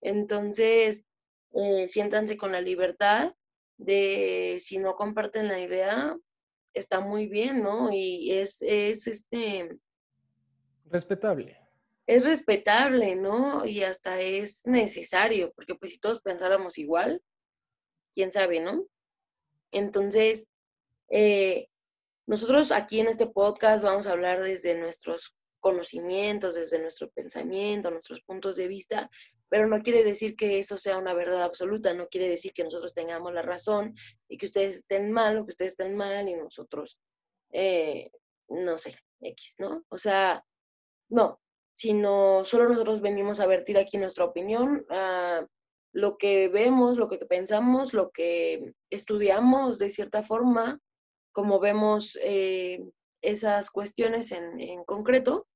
Entonces, 0.01 1.07
eh, 1.55 1.89
siéntanse 1.89 2.37
con 2.37 2.53
la 2.53 2.61
libertad 2.61 3.35
de, 3.77 4.59
si 4.61 4.79
no 4.79 4.95
comparten 4.95 5.49
la 5.49 5.61
idea, 5.61 6.17
está 6.75 7.01
muy 7.01 7.27
bien, 7.27 7.63
¿no? 7.63 7.93
Y 7.93 8.33
es, 8.33 8.63
es 8.63 9.07
este... 9.07 9.79
Respetable 10.87 11.61
es 12.11 12.25
respetable, 12.25 13.15
¿no? 13.15 13.65
Y 13.65 13.85
hasta 13.85 14.21
es 14.21 14.67
necesario, 14.67 15.53
porque 15.55 15.77
pues 15.77 15.93
si 15.93 16.01
todos 16.01 16.21
pensáramos 16.21 16.77
igual, 16.77 17.23
quién 18.13 18.33
sabe, 18.33 18.59
¿no? 18.59 18.85
Entonces, 19.71 20.51
eh, 21.09 21.69
nosotros 22.31 22.71
aquí 22.71 23.01
en 23.01 23.09
este 23.09 23.27
podcast 23.27 23.85
vamos 23.85 24.07
a 24.07 24.13
hablar 24.13 24.41
desde 24.41 24.79
nuestros 24.79 25.35
conocimientos, 25.59 26.55
desde 26.55 26.81
nuestro 26.81 27.11
pensamiento, 27.11 27.91
nuestros 27.91 28.21
puntos 28.21 28.55
de 28.55 28.69
vista, 28.69 29.11
pero 29.49 29.67
no 29.67 29.83
quiere 29.83 30.05
decir 30.05 30.37
que 30.37 30.61
eso 30.61 30.79
sea 30.79 30.97
una 30.97 31.13
verdad 31.13 31.43
absoluta, 31.43 31.93
no 31.93 32.07
quiere 32.07 32.29
decir 32.29 32.53
que 32.53 32.63
nosotros 32.63 32.95
tengamos 32.95 33.35
la 33.35 33.43
razón 33.43 33.97
y 34.29 34.39
que 34.39 34.47
ustedes 34.47 34.77
estén 34.77 35.11
mal 35.11 35.39
o 35.39 35.45
que 35.45 35.51
ustedes 35.51 35.73
estén 35.73 35.97
mal 35.97 36.29
y 36.29 36.37
nosotros, 36.37 37.01
eh, 37.53 38.13
no 38.49 38.79
sé, 38.79 38.95
X, 39.23 39.57
¿no? 39.59 39.85
O 39.89 39.99
sea, 39.99 40.45
no, 41.09 41.41
sino 41.75 42.45
solo 42.45 42.69
nosotros 42.69 43.01
venimos 43.01 43.41
a 43.41 43.49
vertir 43.49 43.77
aquí 43.77 43.99
nuestra 43.99 44.25
opinión, 44.25 44.87
a 44.89 45.45
lo 45.93 46.17
que 46.17 46.47
vemos, 46.47 46.97
lo 46.97 47.09
que 47.09 47.19
pensamos, 47.19 47.93
lo 47.93 48.13
que 48.13 48.73
estudiamos 48.89 49.81
de 49.81 49.91
cierta 49.91 50.23
forma, 50.23 50.81
como 51.33 51.61
vemos 51.61 52.19
eh, 52.23 52.83
esas 53.23 53.71
cuestiones 53.71 54.33
en, 54.33 54.61
en 54.61 54.85
concreto, 54.85 55.47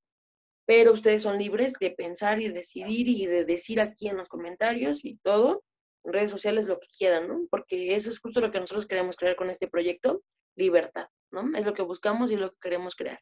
pero 0.66 0.92
ustedes 0.92 1.22
son 1.22 1.38
libres 1.38 1.74
de 1.78 1.90
pensar 1.90 2.40
y 2.40 2.48
decidir 2.48 3.08
y 3.08 3.26
de 3.26 3.44
decir 3.44 3.80
aquí 3.80 4.08
en 4.08 4.16
los 4.16 4.28
comentarios 4.28 5.04
y 5.04 5.16
todo, 5.16 5.62
en 6.04 6.12
redes 6.12 6.30
sociales 6.30 6.66
lo 6.66 6.78
que 6.80 6.88
quieran, 6.88 7.28
¿no? 7.28 7.46
Porque 7.50 7.94
eso 7.94 8.10
es 8.10 8.18
justo 8.18 8.40
lo 8.40 8.50
que 8.50 8.60
nosotros 8.60 8.86
queremos 8.86 9.16
crear 9.16 9.36
con 9.36 9.50
este 9.50 9.68
proyecto, 9.68 10.22
libertad, 10.56 11.08
¿no? 11.30 11.56
Es 11.56 11.66
lo 11.66 11.74
que 11.74 11.82
buscamos 11.82 12.30
y 12.30 12.36
lo 12.36 12.50
que 12.50 12.58
queremos 12.60 12.94
crear. 12.94 13.20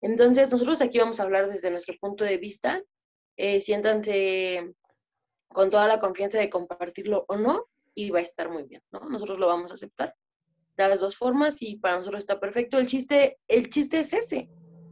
Entonces, 0.00 0.50
nosotros 0.50 0.80
aquí 0.80 0.98
vamos 0.98 1.20
a 1.20 1.22
hablar 1.22 1.48
desde 1.48 1.70
nuestro 1.70 1.94
punto 2.00 2.24
de 2.24 2.36
vista. 2.36 2.82
Eh, 3.36 3.60
siéntanse 3.60 4.74
con 5.48 5.70
toda 5.70 5.86
la 5.86 6.00
confianza 6.00 6.38
de 6.38 6.50
compartirlo 6.50 7.24
o 7.28 7.36
no 7.36 7.66
y 7.94 8.10
va 8.10 8.18
a 8.18 8.22
estar 8.22 8.50
muy 8.50 8.64
bien, 8.64 8.82
¿no? 8.90 9.00
Nosotros 9.08 9.38
lo 9.38 9.46
vamos 9.46 9.70
a 9.70 9.74
aceptar. 9.74 10.14
Las 10.76 11.00
dos 11.00 11.16
formas 11.16 11.60
y 11.60 11.76
para 11.76 11.96
nosotros 11.96 12.20
está 12.20 12.40
perfecto. 12.40 12.78
El 12.78 12.86
chiste, 12.86 13.38
el 13.48 13.70
chiste 13.70 14.00
es 14.00 14.12
ese. 14.12 14.48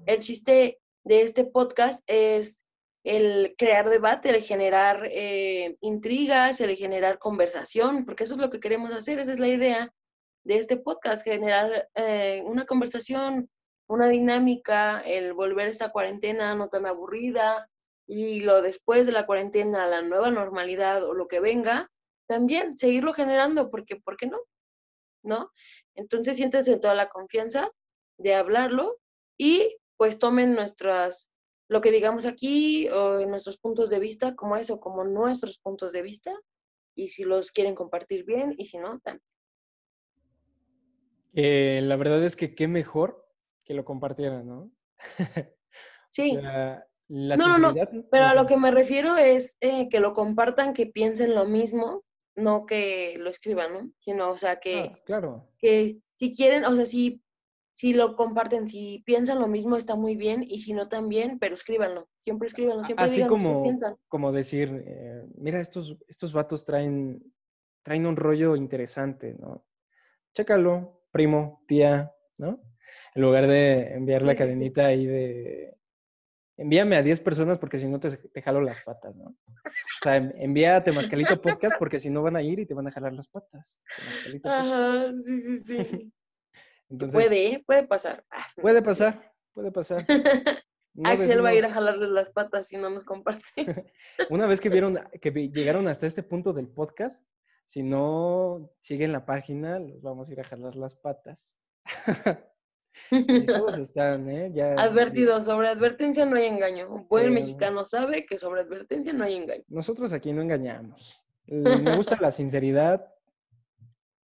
El 0.07 0.21
chiste 0.21 0.79
de 1.05 1.23
este 1.23 1.45
podcast 1.45 2.03
es 2.07 2.65
el 3.05 3.55
crear 3.57 3.89
debate, 3.89 4.29
el 4.29 4.43
generar 4.43 5.09
eh, 5.11 5.77
intrigas, 5.81 6.61
el 6.61 6.77
generar 6.77 7.19
conversación, 7.19 8.05
porque 8.05 8.25
eso 8.25 8.35
es 8.35 8.41
lo 8.41 8.51
que 8.51 8.61
queremos 8.61 8.93
hacer, 8.93 9.19
esa 9.19 9.33
es 9.33 9.39
la 9.39 9.49
idea 9.49 9.93
de 10.45 10.57
este 10.57 10.77
podcast, 10.77 11.25
generar 11.25 11.89
eh, 11.95 12.43
una 12.45 12.67
conversación, 12.67 13.49
una 13.89 14.09
dinámica, 14.09 15.01
el 15.01 15.33
volver 15.33 15.69
esta 15.69 15.91
cuarentena 15.91 16.55
no 16.55 16.69
tan 16.69 16.87
aburrida 16.87 17.69
y 18.07 18.41
lo 18.41 18.63
después 18.63 19.07
de 19.07 19.13
la 19.13 19.27
cuarentena, 19.27 19.87
la 19.87 20.03
nueva 20.03 20.31
normalidad 20.31 21.05
o 21.05 21.15
lo 21.15 21.27
que 21.27 21.41
venga, 21.41 21.91
también 22.27 22.77
seguirlo 22.77 23.15
generando, 23.15 23.71
porque 23.71 23.97
¿por 23.97 24.17
qué 24.17 24.27
no? 24.27 24.39
¿No? 25.23 25.51
Entonces 25.95 26.37
siéntense 26.37 26.79
toda 26.79 26.95
la 26.95 27.09
confianza 27.09 27.71
de 28.19 28.35
hablarlo 28.35 28.99
y 29.37 29.77
pues 29.97 30.19
tomen 30.19 30.55
nuestras, 30.55 31.31
lo 31.69 31.81
que 31.81 31.91
digamos 31.91 32.25
aquí 32.27 32.89
o 32.89 33.27
nuestros 33.27 33.59
puntos 33.59 33.91
de 33.91 33.99
vista 33.99 34.35
como 34.35 34.57
eso, 34.57 34.81
como 34.81 35.05
nuestros 35.05 35.59
puntos 35.59 35.93
de 35.93 36.03
vista 36.03 36.33
y 36.95 37.09
si 37.09 37.25
los 37.25 37.53
quieren 37.53 37.75
compartir 37.75 38.25
bien 38.25 38.55
y 38.57 38.67
si 38.67 38.79
no, 38.79 38.99
también. 39.01 39.23
Eh, 41.35 41.81
la 41.85 41.97
verdad 41.97 42.25
es 42.25 42.37
que 42.37 42.55
qué 42.55 42.67
mejor 42.67 43.27
que 43.65 43.75
lo 43.75 43.85
compartieran, 43.85 44.47
¿no? 44.47 44.71
Sí. 46.13 46.33
no, 46.33 47.37
no, 47.37 47.59
no, 47.59 47.75
pero 48.11 48.25
a 48.25 48.35
lo 48.35 48.45
que 48.47 48.57
me 48.57 48.73
refiero 48.73 49.17
es 49.17 49.57
eh, 49.61 49.89
que 49.89 50.01
lo 50.01 50.13
compartan, 50.13 50.75
que 50.75 50.87
piensen 50.87 51.37
lo 51.37 51.45
mismo, 51.45 52.03
no 52.37 52.67
que 52.67 53.17
lo 53.19 53.31
escriban, 53.31 53.73
¿no? 53.73 53.93
Sino, 54.01 54.31
o 54.31 54.39
sea, 54.39 54.61
que, 54.61 54.91
ah, 54.93 54.99
claro. 55.05 55.49
que 55.59 55.99
si 56.15 56.35
quieren, 56.35 56.65
o 56.65 56.75
sea, 56.75 56.87
si, 56.87 57.23
si 57.73 57.93
lo 57.93 58.17
comparten, 58.17 58.69
si 58.69 59.03
piensan 59.07 59.39
lo 59.39 59.49
mismo, 59.49 59.77
está 59.77 59.95
muy 59.95 60.17
bien, 60.17 60.45
y 60.47 60.61
si 60.61 60.73
no 60.73 60.89
también, 60.89 61.39
pero 61.39 61.55
escríbanlo, 61.55 62.09
siempre 62.21 62.49
escríbanlo, 62.49 62.85
siempre 62.85 63.05
Así 63.05 63.27
como, 63.27 63.65
como 64.09 64.33
decir, 64.33 64.83
eh, 64.87 65.25
mira, 65.37 65.61
estos, 65.61 65.97
estos 66.09 66.33
vatos 66.33 66.65
traen, 66.65 67.23
traen 67.83 68.07
un 68.07 68.17
rollo 68.17 68.57
interesante, 68.57 69.35
¿no? 69.39 69.65
Chécalo, 70.35 71.03
primo, 71.11 71.61
tía, 71.67 72.15
¿no? 72.39 72.61
En 73.15 73.23
lugar 73.23 73.47
de 73.47 73.95
enviar 73.95 74.23
la 74.23 74.35
cadenita 74.37 74.87
ahí 74.87 75.07
de 75.07 75.80
envíame 76.61 76.97
a 76.97 77.03
10 77.03 77.21
personas 77.21 77.59
porque 77.59 77.79
si 77.79 77.89
no 77.89 77.99
te, 77.99 78.15
te, 78.17 78.43
jalo 78.43 78.61
las 78.61 78.83
patas, 78.83 79.17
¿no? 79.17 79.31
O 79.31 80.03
sea, 80.03 80.17
envía 80.17 80.77
a 80.77 80.85
Temascalito 80.85 81.41
Podcast 81.41 81.79
porque 81.79 81.99
si 81.99 82.11
no 82.11 82.23
van 82.23 82.37
a 82.37 82.43
ir 82.43 82.61
y 82.61 82.67
te 82.67 82.75
van 82.75 82.87
a 82.87 82.93
jalar 82.93 83.15
las 83.15 83.29
patas. 83.29 83.81
Ajá, 84.45 85.11
sí, 85.25 85.41
sí, 85.41 85.85
sí. 85.85 86.13
puede, 87.13 87.65
puede 87.65 87.87
pasar. 87.87 88.25
Ah, 88.31 88.47
puede 88.61 88.83
pasar, 88.83 89.33
puede 89.55 89.73
pasar. 89.73 90.05
Axel 91.05 91.43
va 91.45 91.51
a 91.51 91.55
ir 91.55 91.65
a 91.65 91.73
jalarles 91.73 92.11
las 92.11 92.31
patas 92.31 92.67
si 92.69 92.77
no 92.77 92.91
nos 92.91 93.05
comparte. 93.05 93.43
Una 94.31 94.47
vez 94.47 94.61
que 94.61 94.69
vieron, 94.69 94.99
que 95.21 95.31
llegaron 95.31 95.89
hasta 95.89 96.07
este 96.07 96.23
punto 96.23 96.53
del 96.53 96.69
podcast, 96.69 97.27
si 97.65 97.83
no 97.83 98.71
siguen 98.81 99.13
la 99.13 99.25
página, 99.25 99.79
los 99.79 100.03
vamos 100.03 100.29
a 100.29 100.33
ir 100.33 100.41
a 100.41 100.45
jalar 100.45 100.77
las 100.77 100.95
patas. 100.95 101.57
todos 103.47 103.77
están, 103.79 104.29
¿eh? 104.29 104.51
Ya, 104.55 104.75
Advertido, 104.75 105.41
sobre 105.43 105.69
advertencia 105.69 106.25
no 106.27 106.37
hay 106.37 106.47
engaño. 106.47 106.89
Un 106.93 107.09
buen 107.09 107.33
mexicano 107.33 107.85
sabe 107.85 108.27
que 108.27 108.39
sobre 108.39 108.63
advertencia 108.63 109.13
no 109.13 109.25
hay 109.25 109.37
engaño. 109.37 109.65
Nosotros 109.69 110.13
aquí 110.13 110.33
no 110.33 110.43
engañamos. 110.43 111.21
Me 111.47 111.97
gusta 111.97 112.19
la 112.21 112.31
sinceridad. 112.31 113.07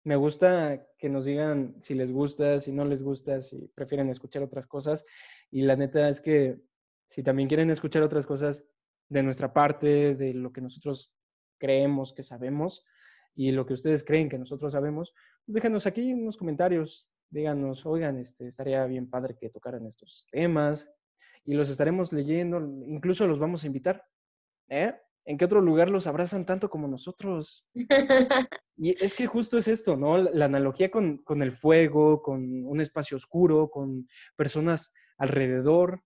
Me 0.04 0.15
gusta 0.15 0.86
que 0.99 1.10
nos 1.10 1.25
digan 1.25 1.75
si 1.80 1.95
les 1.95 2.12
gusta, 2.12 2.60
si 2.60 2.71
no 2.71 2.86
les 2.86 3.01
gusta, 3.01 3.41
si 3.41 3.67
prefieren 3.73 4.10
escuchar 4.10 4.43
otras 4.43 4.67
cosas. 4.67 5.06
Y 5.49 5.63
la 5.63 5.75
neta 5.75 6.08
es 6.10 6.21
que 6.21 6.60
si 7.08 7.23
también 7.23 7.47
quieren 7.47 7.71
escuchar 7.71 8.04
otras 8.04 8.25
cosas 8.25 8.63
de 9.10 9.23
nuestra 9.23 9.54
parte, 9.54 10.15
de 10.15 10.34
lo 10.34 10.51
que 10.51 10.62
nosotros 10.62 11.15
creemos 11.58 12.13
que 12.13 12.23
sabemos 12.23 12.86
y 13.36 13.51
lo 13.51 13.65
que 13.65 13.73
ustedes 13.73 14.04
creen 14.04 14.30
que 14.30 14.38
nosotros 14.38 14.73
sabemos, 14.73 15.13
pues 15.45 15.56
déjenos 15.56 15.86
aquí 15.88 16.13
unos 16.13 16.38
comentarios 16.38 17.08
díganos, 17.29 17.85
oigan, 17.85 18.17
este, 18.17 18.47
estaría 18.47 18.85
bien 18.85 19.09
padre 19.09 19.35
que 19.39 19.49
tocaran 19.49 19.85
estos 19.85 20.27
temas 20.31 20.91
y 21.43 21.53
los 21.53 21.69
estaremos 21.69 22.11
leyendo, 22.11 22.59
incluso 22.88 23.27
los 23.27 23.39
vamos 23.39 23.63
a 23.63 23.67
invitar. 23.67 24.03
¿eh? 24.69 24.93
¿En 25.25 25.38
qué 25.38 25.45
otro 25.45 25.61
lugar 25.61 25.89
los 25.89 26.07
abrazan 26.07 26.45
tanto 26.45 26.69
como 26.69 26.88
nosotros? 26.88 27.67
Y 28.77 29.01
es 29.01 29.13
que 29.13 29.25
justo 29.25 29.57
es 29.57 29.69
esto, 29.69 29.95
¿no? 29.95 30.17
La 30.17 30.45
analogía 30.45 30.91
con, 30.91 31.19
con 31.19 31.41
el 31.41 31.53
fuego, 31.53 32.21
con 32.21 32.65
un 32.65 32.81
espacio 32.81 33.15
oscuro, 33.15 33.69
con 33.69 34.05
personas 34.35 34.93
alrededor, 35.17 36.03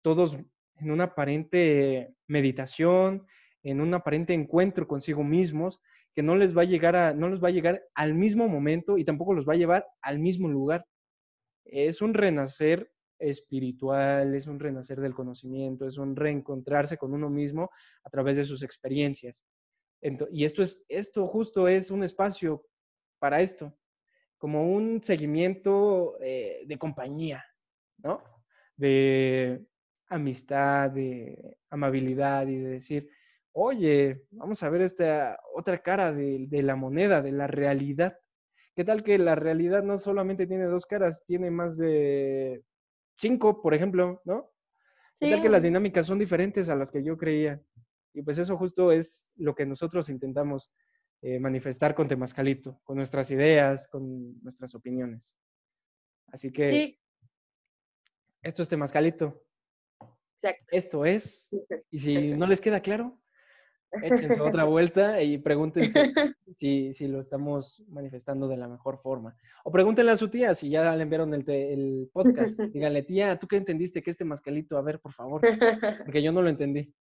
todos 0.00 0.38
en 0.76 0.90
una 0.92 1.04
aparente 1.04 2.14
meditación, 2.28 3.26
en 3.64 3.80
un 3.80 3.94
aparente 3.94 4.32
encuentro 4.32 4.86
consigo 4.86 5.24
mismos, 5.24 5.80
que 6.14 6.22
no 6.22 6.36
les 6.36 6.56
va 6.56 6.62
a 6.62 6.66
llegar 6.66 6.96
a, 6.96 7.14
no 7.14 7.28
les 7.28 7.42
va 7.42 7.48
a 7.48 7.52
llegar 7.52 7.82
al 7.94 8.14
mismo 8.14 8.48
momento 8.48 8.98
y 8.98 9.04
tampoco 9.04 9.34
los 9.34 9.48
va 9.48 9.54
a 9.54 9.56
llevar 9.56 9.86
al 10.02 10.18
mismo 10.18 10.48
lugar. 10.48 10.84
Es 11.64 12.02
un 12.02 12.14
renacer 12.14 12.90
espiritual, 13.18 14.34
es 14.34 14.46
un 14.46 14.60
renacer 14.60 15.00
del 15.00 15.14
conocimiento, 15.14 15.86
es 15.86 15.98
un 15.98 16.16
reencontrarse 16.16 16.96
con 16.96 17.12
uno 17.12 17.28
mismo 17.30 17.70
a 18.04 18.10
través 18.10 18.36
de 18.36 18.44
sus 18.44 18.62
experiencias. 18.62 19.42
y 20.30 20.44
esto 20.44 20.62
es, 20.62 20.84
esto 20.88 21.26
justo 21.26 21.66
es 21.66 21.90
un 21.90 22.04
espacio 22.04 22.64
para 23.18 23.40
esto, 23.40 23.76
como 24.38 24.72
un 24.72 25.02
seguimiento 25.02 26.16
eh, 26.20 26.62
de 26.66 26.78
compañía, 26.78 27.44
¿no? 27.98 28.22
De 28.76 29.66
amistad, 30.08 30.90
de 30.90 31.58
amabilidad 31.70 32.46
y 32.46 32.56
de 32.56 32.70
decir, 32.70 33.10
oye, 33.60 34.24
vamos 34.30 34.62
a 34.62 34.70
ver 34.70 34.82
esta 34.82 35.38
otra 35.52 35.82
cara 35.82 36.12
de, 36.12 36.62
la 36.62 36.76
moneda, 36.76 37.20
de 37.20 37.32
la 37.32 37.48
realidad. 37.48 38.16
¿Qué 38.76 38.84
tal 38.84 39.02
que 39.02 39.18
la 39.18 39.34
realidad 39.34 39.82
no 39.82 39.98
solamente 39.98 40.46
tiene 40.46 40.64
dos 40.66 40.86
caras, 40.86 41.24
tiene 41.26 41.50
más 41.50 41.76
de 41.76 42.62
cinco, 43.16 43.60
por 43.60 43.74
ejemplo, 43.74 44.22
¿no? 44.24 44.52
¿Qué 45.18 45.28
tal 45.30 45.42
que 45.42 45.48
las 45.48 45.64
dinámicas 45.64 46.06
son 46.06 46.20
diferentes 46.20 46.68
a 46.68 46.76
las 46.76 46.92
que 46.92 47.02
yo 47.02 47.16
creía? 47.16 47.60
Y 48.14 48.22
pues 48.22 48.38
eso 48.38 48.56
justo 48.56 48.92
es 48.92 49.32
lo 49.34 49.56
que 49.56 49.66
nosotros 49.66 50.08
intentamos 50.08 50.72
eh, 51.20 51.40
manifestar 51.40 51.96
con 51.96 52.06
Temascalito, 52.06 52.80
con 52.84 52.96
nuestras 52.96 53.28
ideas, 53.32 53.88
con 53.88 54.40
nuestras 54.40 54.72
opiniones. 54.76 55.36
Así 56.28 56.52
que 56.52 57.00
esto 58.42 58.62
es 58.62 58.68
Temascalito. 58.68 59.44
Exacto. 60.36 60.66
Esto 60.70 61.04
es. 61.04 61.50
Y 61.90 61.98
si 61.98 62.36
no 62.36 62.46
les 62.46 62.60
queda 62.60 62.80
claro, 62.80 63.20
échense 64.02 64.40
otra 64.40 64.64
vuelta 64.64 65.22
y 65.22 65.38
pregúntense 65.38 66.12
si, 66.54 66.92
si, 66.92 67.08
lo 67.08 67.20
estamos 67.20 67.82
manifestando 67.88 68.48
de 68.48 68.56
la 68.56 68.68
mejor 68.68 68.98
forma. 69.00 69.36
O 69.64 69.72
pregúntenle 69.72 70.12
a 70.12 70.16
su 70.16 70.28
tía 70.28 70.54
si 70.54 70.68
ya 70.70 70.94
le 70.94 71.02
enviaron 71.02 71.34
el, 71.34 71.48
el 71.48 72.10
podcast. 72.12 72.60
Díganle, 72.72 73.02
tía, 73.02 73.38
¿tú 73.38 73.46
qué 73.46 73.56
entendiste 73.56 74.02
que 74.02 74.10
este 74.10 74.24
mascalito? 74.24 74.76
A 74.76 74.82
ver, 74.82 75.00
por 75.00 75.12
favor, 75.12 75.40
porque 76.04 76.22
yo 76.22 76.32
no 76.32 76.42
lo 76.42 76.48
entendí. 76.48 76.92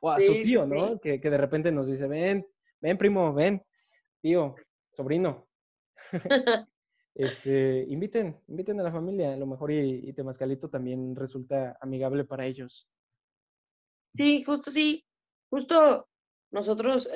o 0.00 0.10
a 0.10 0.20
su 0.20 0.32
tío, 0.32 0.66
¿no? 0.66 1.00
Que, 1.00 1.20
que, 1.20 1.30
de 1.30 1.38
repente 1.38 1.72
nos 1.72 1.88
dice, 1.88 2.06
ven, 2.06 2.46
ven, 2.80 2.98
primo, 2.98 3.32
ven, 3.32 3.62
tío, 4.20 4.54
sobrino. 4.90 5.48
este, 7.14 7.84
inviten, 7.88 8.36
inviten 8.48 8.80
a 8.80 8.84
la 8.84 8.92
familia, 8.92 9.34
a 9.34 9.36
lo 9.36 9.46
mejor 9.46 9.70
y, 9.70 10.08
y 10.08 10.12
Temascalito 10.12 10.70
también 10.70 11.14
resulta 11.14 11.76
amigable 11.80 12.24
para 12.24 12.46
ellos. 12.46 12.88
Sí, 14.14 14.42
justo 14.42 14.70
sí 14.72 15.04
justo 15.50 16.08
nosotros 16.52 17.08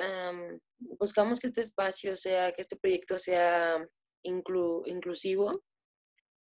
buscamos 0.77 1.39
que 1.39 1.47
este 1.47 1.61
espacio 1.61 2.15
sea, 2.15 2.51
que 2.53 2.61
este 2.61 2.77
proyecto 2.77 3.17
sea 3.17 3.85
inclusivo. 4.23 5.63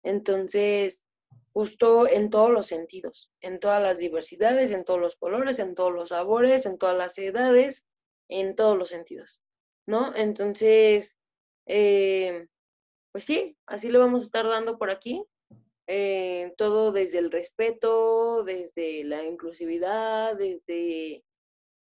Entonces, 0.03 1.05
justo 1.53 2.07
en 2.07 2.29
todos 2.29 2.51
los 2.51 2.67
sentidos, 2.67 3.31
en 3.41 3.59
todas 3.59 3.81
las 3.81 3.97
diversidades, 3.97 4.71
en 4.71 4.83
todos 4.83 4.99
los 4.99 5.15
colores, 5.15 5.59
en 5.59 5.73
todos 5.73 5.93
los 5.93 6.09
sabores, 6.09 6.65
en 6.65 6.77
todas 6.77 6.97
las 6.97 7.17
edades, 7.17 7.87
en 8.29 8.55
todos 8.55 8.77
los 8.77 8.89
sentidos, 8.89 9.41
¿no? 9.87 10.15
Entonces, 10.15 11.17
eh, 11.67 12.47
pues 13.11 13.25
sí, 13.25 13.57
así 13.65 13.89
lo 13.89 13.99
vamos 13.99 14.21
a 14.21 14.25
estar 14.25 14.45
dando 14.45 14.77
por 14.77 14.91
aquí. 14.91 15.23
Eh, 15.87 16.53
todo 16.57 16.91
desde 16.91 17.19
el 17.19 17.31
respeto, 17.31 18.43
desde 18.43 19.03
la 19.03 19.23
inclusividad, 19.23 20.35
desde 20.35 21.23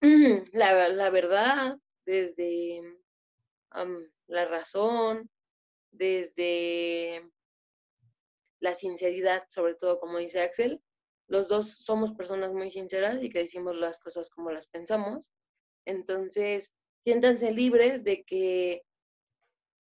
la, 0.02 0.90
la 0.90 1.10
verdad, 1.10 1.78
desde 2.06 2.82
la 4.28 4.46
razón, 4.46 5.30
desde 5.92 7.30
la 8.60 8.76
sinceridad, 8.76 9.44
sobre 9.50 9.76
todo 9.76 10.00
como 10.00 10.18
dice 10.18 10.42
Axel. 10.42 10.82
Los 11.28 11.48
dos 11.48 11.78
somos 11.78 12.14
personas 12.14 12.54
muy 12.54 12.72
sinceras 12.72 13.22
y 13.22 13.30
que 13.30 13.40
decimos 13.40 13.76
las 13.76 14.00
cosas 14.00 14.30
como 14.30 14.52
las 14.52 14.68
pensamos. 14.68 15.30
Entonces, 15.86 16.74
siéntanse 17.04 17.52
libres 17.52 18.04
de 18.04 18.24
que 18.24 18.84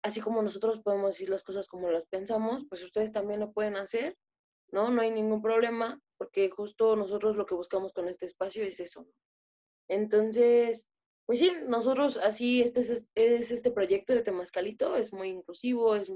así 0.01 0.21
como 0.21 0.41
nosotros 0.41 0.82
podemos 0.82 1.12
decir 1.12 1.30
las 1.30 1.43
cosas 1.43 1.67
como 1.67 1.89
las 1.89 2.06
pensamos, 2.08 2.65
pues 2.69 2.84
ustedes 2.84 3.12
también 3.12 3.39
lo 3.39 3.51
pueden 3.54 3.75
hacer, 3.75 4.17
¿no? 4.71 4.89
No 4.91 5.01
hay 5.01 5.10
ningún 5.10 5.41
problema, 5.41 5.99
porque 6.17 6.49
justo 6.49 6.95
nosotros 6.95 7.36
lo 7.36 7.45
que 7.45 7.56
buscamos 7.56 7.91
con 7.91 8.08
este 8.08 8.28
espacio 8.28 8.63
es 8.63 8.80
eso. 8.80 9.08
Entonces, 9.88 10.89
pues 11.26 11.39
sí, 11.39 11.52
nosotros 11.67 12.17
así, 12.17 12.62
este 12.62 12.82
es, 12.82 13.10
es 13.15 13.52
este 13.52 13.71
proyecto 13.71 14.13
de 14.13 14.21
Temascalito, 14.21 14.95
es 14.95 15.13
muy 15.13 15.30
inclusivo, 15.30 15.95
es 15.95 16.12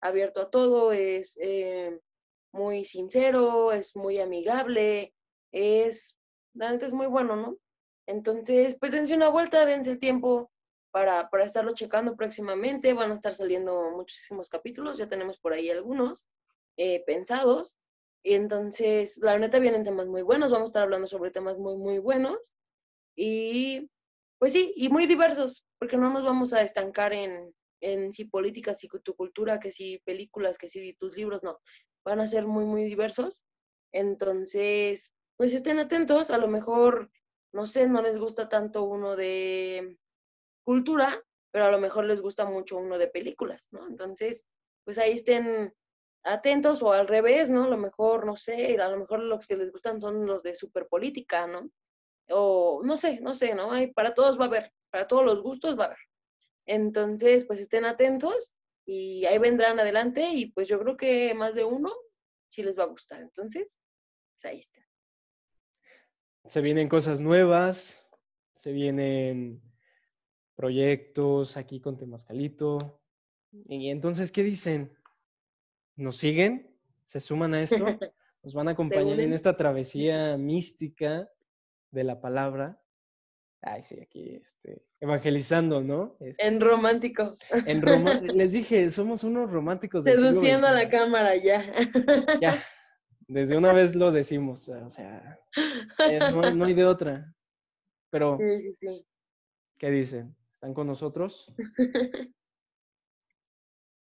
abierto 0.00 0.40
a 0.40 0.50
todo, 0.50 0.92
es 0.92 1.38
eh, 1.40 1.98
muy 2.52 2.84
sincero, 2.84 3.72
es 3.72 3.96
muy 3.96 4.18
amigable, 4.18 5.14
es, 5.52 6.18
la 6.54 6.74
es 6.74 6.92
muy 6.92 7.06
bueno, 7.06 7.36
¿no? 7.36 7.58
Entonces, 8.06 8.76
pues 8.78 8.92
dense 8.92 9.14
una 9.14 9.28
vuelta, 9.28 9.66
dense 9.66 9.90
el 9.90 9.98
tiempo 9.98 10.50
para, 10.90 11.28
para 11.28 11.44
estarlo 11.44 11.74
checando 11.74 12.16
próximamente, 12.16 12.94
van 12.94 13.10
a 13.10 13.14
estar 13.14 13.34
saliendo 13.34 13.90
muchísimos 13.90 14.48
capítulos, 14.48 14.98
ya 14.98 15.08
tenemos 15.08 15.38
por 15.38 15.52
ahí 15.52 15.70
algunos 15.70 16.26
eh, 16.76 17.02
pensados, 17.04 17.76
entonces, 18.34 19.18
la 19.18 19.38
neta 19.38 19.60
vienen 19.60 19.84
temas 19.84 20.08
muy 20.08 20.22
buenos, 20.22 20.50
vamos 20.50 20.64
a 20.64 20.70
estar 20.70 20.82
hablando 20.82 21.06
sobre 21.06 21.30
temas 21.30 21.58
muy, 21.58 21.76
muy 21.76 21.98
buenos, 21.98 22.56
y 23.16 23.90
pues 24.38 24.52
sí, 24.52 24.74
y 24.76 24.88
muy 24.90 25.06
diversos, 25.06 25.64
porque 25.78 25.96
no 25.96 26.10
nos 26.10 26.24
vamos 26.24 26.52
a 26.52 26.62
estancar 26.62 27.12
en, 27.12 27.54
en 27.80 28.12
si 28.12 28.26
política, 28.26 28.74
si 28.74 28.88
tu 28.88 29.14
cultura, 29.14 29.58
que 29.58 29.72
si 29.72 29.98
películas, 30.00 30.58
que 30.58 30.68
si 30.68 30.94
tus 30.94 31.16
libros, 31.16 31.42
no. 31.42 31.58
Van 32.04 32.20
a 32.20 32.28
ser 32.28 32.46
muy, 32.46 32.64
muy 32.64 32.84
diversos. 32.84 33.42
Entonces, 33.92 35.14
pues 35.36 35.54
estén 35.54 35.78
atentos, 35.78 36.30
a 36.30 36.38
lo 36.38 36.48
mejor, 36.48 37.10
no 37.52 37.66
sé, 37.66 37.88
no 37.88 38.02
les 38.02 38.18
gusta 38.18 38.48
tanto 38.48 38.84
uno 38.84 39.16
de 39.16 39.98
cultura, 40.64 41.22
pero 41.50 41.64
a 41.64 41.70
lo 41.70 41.78
mejor 41.78 42.04
les 42.04 42.20
gusta 42.20 42.44
mucho 42.44 42.76
uno 42.76 42.98
de 42.98 43.08
películas, 43.08 43.68
¿no? 43.70 43.86
Entonces, 43.88 44.46
pues 44.84 44.98
ahí 44.98 45.12
estén 45.12 45.72
atentos 46.24 46.82
o 46.82 46.92
al 46.92 47.08
revés, 47.08 47.50
¿no? 47.50 47.64
A 47.64 47.68
lo 47.68 47.76
mejor, 47.78 48.26
no 48.26 48.36
sé, 48.36 48.78
a 48.80 48.88
lo 48.90 48.98
mejor 48.98 49.20
los 49.20 49.46
que 49.46 49.56
les 49.56 49.72
gustan 49.72 50.00
son 50.00 50.26
los 50.26 50.42
de 50.42 50.54
superpolítica, 50.54 51.46
¿no? 51.46 51.70
O 52.30 52.80
no 52.84 52.96
sé, 52.96 53.20
no 53.20 53.34
sé, 53.34 53.54
¿no? 53.54 53.72
Hay, 53.72 53.92
para 53.92 54.14
todos 54.14 54.38
va 54.38 54.44
a 54.44 54.48
haber, 54.48 54.72
para 54.90 55.06
todos 55.06 55.24
los 55.24 55.42
gustos 55.42 55.78
va 55.78 55.84
a 55.84 55.86
haber. 55.86 55.98
Entonces, 56.66 57.44
pues 57.44 57.60
estén 57.60 57.84
atentos 57.84 58.52
y 58.84 59.24
ahí 59.26 59.38
vendrán 59.38 59.78
adelante 59.78 60.28
y 60.30 60.46
pues 60.46 60.68
yo 60.68 60.78
creo 60.80 60.96
que 60.96 61.34
más 61.34 61.54
de 61.54 61.64
uno 61.64 61.92
sí 62.48 62.62
les 62.62 62.78
va 62.78 62.84
a 62.84 62.88
gustar. 62.88 63.20
Entonces, 63.20 63.78
pues 64.34 64.44
ahí 64.44 64.60
está. 64.60 64.80
Se 66.46 66.60
vienen 66.60 66.88
cosas 66.88 67.20
nuevas, 67.20 68.08
se 68.54 68.72
vienen 68.72 69.62
proyectos 70.54 71.56
aquí 71.56 71.80
con 71.80 71.96
Temascalito. 71.96 73.00
Y 73.68 73.90
entonces, 73.90 74.32
¿qué 74.32 74.42
dicen? 74.42 74.96
¿Nos 75.96 76.16
siguen? 76.16 76.76
¿Se 77.04 77.20
suman 77.20 77.54
a 77.54 77.62
esto? 77.62 77.76
¿Nos 78.42 78.54
van 78.54 78.68
a 78.68 78.72
acompañar 78.72 79.18
en 79.20 79.32
esta 79.32 79.56
travesía 79.56 80.36
mística 80.36 81.28
de 81.96 82.04
la 82.04 82.20
palabra. 82.20 82.80
Ay, 83.62 83.82
sí, 83.82 83.98
aquí 84.00 84.36
este, 84.44 84.84
evangelizando, 85.00 85.80
¿no? 85.80 86.16
en 86.20 86.60
romántico. 86.60 87.36
En 87.50 87.80
Les 88.36 88.52
dije, 88.52 88.90
somos 88.90 89.24
unos 89.24 89.50
románticos. 89.50 90.04
Seduciendo 90.04 90.66
a 90.68 90.72
la 90.72 90.90
cámara, 90.90 91.34
ya. 91.36 91.64
Ya, 92.40 92.62
desde 93.26 93.56
una 93.56 93.72
vez 93.72 93.96
lo 93.96 94.12
decimos, 94.12 94.68
o 94.68 94.90
sea, 94.90 95.40
eh, 96.08 96.20
no, 96.54 96.64
hay 96.64 96.74
de 96.74 96.84
otra. 96.84 97.34
Pero, 98.10 98.36
sí, 98.38 98.60
sí, 98.60 98.74
sí. 98.74 99.06
¿qué 99.78 99.90
dicen? 99.90 100.36
¿Están 100.52 100.74
con 100.74 100.86
nosotros? 100.86 101.52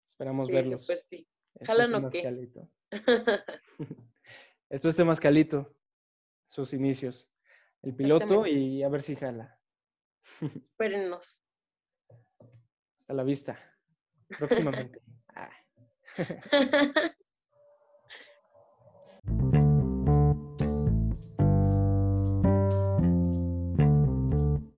Esperamos 0.08 0.48
verlos. 0.48 0.82
Super 0.82 0.98
sí. 0.98 1.26
Esto 1.54 1.72
Esto 4.68 4.88
es 4.88 4.96
Temascalito, 4.96 5.72
sus 6.44 6.72
inicios 6.72 7.30
el 7.84 7.94
piloto 7.94 8.46
y 8.46 8.82
a 8.82 8.88
ver 8.88 9.02
si 9.02 9.16
jala. 9.16 9.58
Espérennos. 10.60 11.40
Hasta 12.98 13.14
la 13.14 13.22
vista. 13.22 13.58
Próximamente. 14.38 15.02